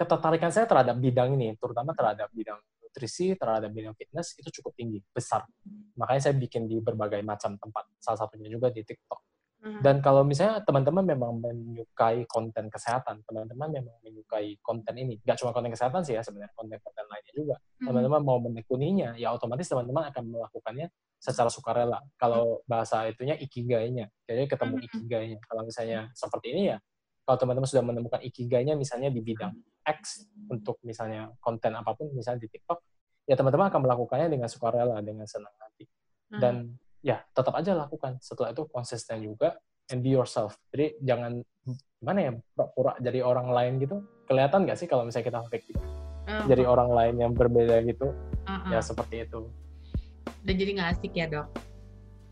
ketertarikan 0.00 0.48
saya 0.48 0.64
terhadap 0.64 0.96
bidang 0.96 1.36
ini, 1.36 1.52
terutama 1.60 1.92
terhadap 1.92 2.32
bidang 2.32 2.56
nutrisi, 2.80 3.36
terhadap 3.36 3.68
bidang 3.68 3.92
fitness 3.92 4.32
itu 4.40 4.48
cukup 4.60 4.72
tinggi, 4.72 5.04
besar. 5.12 5.44
Makanya 6.00 6.30
saya 6.30 6.34
bikin 6.40 6.64
di 6.64 6.80
berbagai 6.80 7.20
macam 7.20 7.60
tempat, 7.60 7.84
salah 8.00 8.24
satunya 8.24 8.48
juga 8.48 8.72
di 8.72 8.80
TikTok. 8.80 9.20
Hmm. 9.60 9.84
Dan 9.84 10.00
kalau 10.00 10.24
misalnya 10.24 10.64
teman-teman 10.64 11.04
memang 11.04 11.36
menyukai 11.36 12.24
konten 12.24 12.72
kesehatan, 12.72 13.20
teman-teman 13.28 13.68
memang 13.68 13.92
menyukai 14.00 14.56
konten 14.64 14.96
ini, 14.96 15.20
nggak 15.20 15.36
cuma 15.36 15.52
konten 15.52 15.68
kesehatan 15.68 16.00
sih 16.00 16.16
ya 16.16 16.24
sebenarnya, 16.24 16.48
konten-konten 16.56 17.04
lainnya 17.04 17.32
juga. 17.36 17.56
Hmm. 17.60 17.92
Teman-teman 17.92 18.20
mau 18.24 18.40
menekuninya, 18.40 19.20
ya 19.20 19.36
otomatis 19.36 19.68
teman-teman 19.68 20.08
akan 20.08 20.24
melakukannya 20.32 20.88
secara 21.20 21.52
sukarela. 21.52 22.00
Kalau 22.16 22.64
bahasa 22.64 23.04
itunya 23.12 23.36
ikigainya, 23.36 24.08
jadi 24.24 24.48
ketemu 24.48 24.80
hmm. 24.80 24.86
ikigainya. 24.88 25.38
Kalau 25.44 25.62
misalnya 25.68 26.08
seperti 26.16 26.56
ini 26.56 26.62
ya, 26.72 26.76
kalau 27.30 27.46
teman-teman 27.46 27.68
sudah 27.70 27.86
menemukan 27.86 28.18
ikigainya 28.26 28.74
misalnya 28.74 29.06
di 29.06 29.22
bidang 29.22 29.54
X 29.86 30.26
untuk 30.50 30.82
misalnya 30.82 31.30
konten 31.38 31.78
apa 31.78 31.94
pun, 31.94 32.10
misalnya 32.10 32.42
di 32.42 32.50
TikTok, 32.50 32.82
ya 33.22 33.38
teman-teman 33.38 33.70
akan 33.70 33.86
melakukannya 33.86 34.26
dengan 34.26 34.50
sukarela, 34.50 34.98
dengan 34.98 35.30
senang 35.30 35.54
hati. 35.62 35.86
Dan 36.26 36.74
ya 37.06 37.22
tetap 37.30 37.54
aja 37.54 37.78
lakukan. 37.78 38.18
Setelah 38.18 38.50
itu 38.50 38.66
konsisten 38.66 39.22
juga 39.22 39.54
and 39.94 40.02
be 40.02 40.10
yourself. 40.10 40.58
Jadi 40.74 40.98
jangan 41.06 41.38
gimana 42.02 42.18
ya 42.18 42.32
pura-pura 42.34 42.98
jadi 42.98 43.22
orang 43.22 43.54
lain 43.54 43.78
gitu. 43.78 44.02
Kelihatan 44.26 44.66
nggak 44.66 44.78
sih 44.82 44.90
kalau 44.90 45.06
misalnya 45.06 45.30
kita 45.30 45.40
fake 45.46 45.70
gitu? 45.70 45.78
Uh, 46.26 46.50
jadi 46.50 46.66
orang 46.66 46.90
lain 46.90 47.14
yang 47.14 47.30
berbeda 47.30 47.78
gitu. 47.86 48.10
Uh 48.42 48.58
-uh. 48.58 48.74
Ya 48.74 48.82
seperti 48.82 49.22
itu. 49.22 49.46
Dan 50.42 50.54
jadi 50.58 50.70
nggak 50.74 50.88
asik 50.98 51.14
ya 51.14 51.30
dok? 51.30 51.46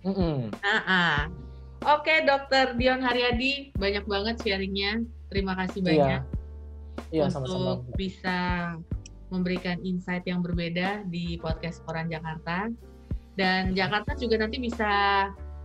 Mm 0.02 0.10
-mm. 0.10 0.38
Uh 0.58 0.74
-uh. 0.74 1.47
Oke, 1.86 2.26
Dokter 2.26 2.74
Dion 2.74 2.98
Haryadi, 2.98 3.70
banyak 3.78 4.04
banget 4.10 4.36
sharingnya. 4.42 5.06
Terima 5.30 5.54
kasih 5.54 5.78
iya. 5.82 5.86
banyak 5.86 6.22
iya. 6.24 6.36
Iya, 7.08 7.22
untuk 7.30 7.46
sama 7.46 7.46
-sama. 7.46 7.72
bisa 7.94 8.38
memberikan 9.28 9.78
insight 9.84 10.24
yang 10.26 10.40
berbeda 10.42 11.06
di 11.06 11.38
podcast 11.38 11.84
Koran 11.86 12.10
Jakarta. 12.10 12.72
Dan 13.38 13.76
Jakarta 13.78 14.18
juga 14.18 14.42
nanti 14.42 14.58
bisa 14.58 14.90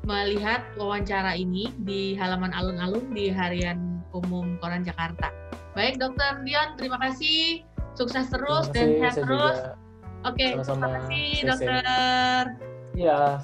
melihat 0.03 0.61
wawancara 0.77 1.33
ini 1.33 1.71
di 1.81 2.13
halaman 2.19 2.51
alun-alun 2.53 3.15
di 3.15 3.31
Harian 3.31 4.03
Umum 4.13 4.59
Koran 4.61 4.85
Jakarta. 4.85 5.33
Baik, 5.73 5.97
Dokter 5.97 6.43
Dion, 6.45 6.77
terima 6.77 7.01
kasih. 7.01 7.65
Sukses 7.97 8.29
terus 8.29 8.69
kasih, 8.69 8.75
dan 8.77 8.87
sehat 9.01 9.15
terus. 9.17 9.57
Juga. 9.57 9.73
Oke, 10.23 10.47
terima 10.53 10.89
kasih, 11.01 11.27
Dokter. 11.49 12.41
Iya, 12.93 13.41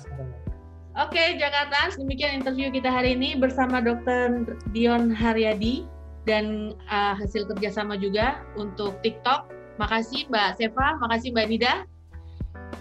Oke, 0.99 1.39
Jakarta, 1.39 1.95
demikian 1.95 2.43
interview 2.43 2.67
kita 2.75 2.91
hari 2.91 3.15
ini 3.15 3.39
bersama 3.39 3.79
Dr. 3.79 4.51
Dion 4.75 5.07
Haryadi 5.07 5.87
dan 6.27 6.75
uh, 6.91 7.15
hasil 7.15 7.47
kerjasama 7.47 7.95
juga 7.95 8.43
untuk 8.59 8.99
TikTok. 8.99 9.47
Makasih 9.79 10.27
Mbak 10.27 10.59
Seva, 10.59 10.99
makasih 10.99 11.31
Mbak 11.31 11.47
Nida. 11.47 11.87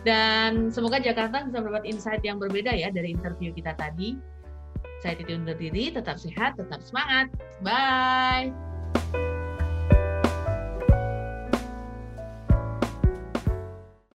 Dan 0.03 0.75
semoga 0.75 0.99
Jakarta 0.99 1.47
bisa 1.47 1.63
mendapat 1.63 1.87
insight 1.87 2.23
yang 2.27 2.43
berbeda 2.43 2.75
ya 2.75 2.91
dari 2.91 3.15
interview 3.15 3.55
kita 3.55 3.79
tadi. 3.79 4.19
Saya 4.99 5.15
Titi 5.15 5.39
undur 5.39 5.55
diri, 5.55 5.95
tetap 5.95 6.19
sehat, 6.19 6.59
tetap 6.59 6.83
semangat. 6.83 7.31
Bye! 7.63 8.51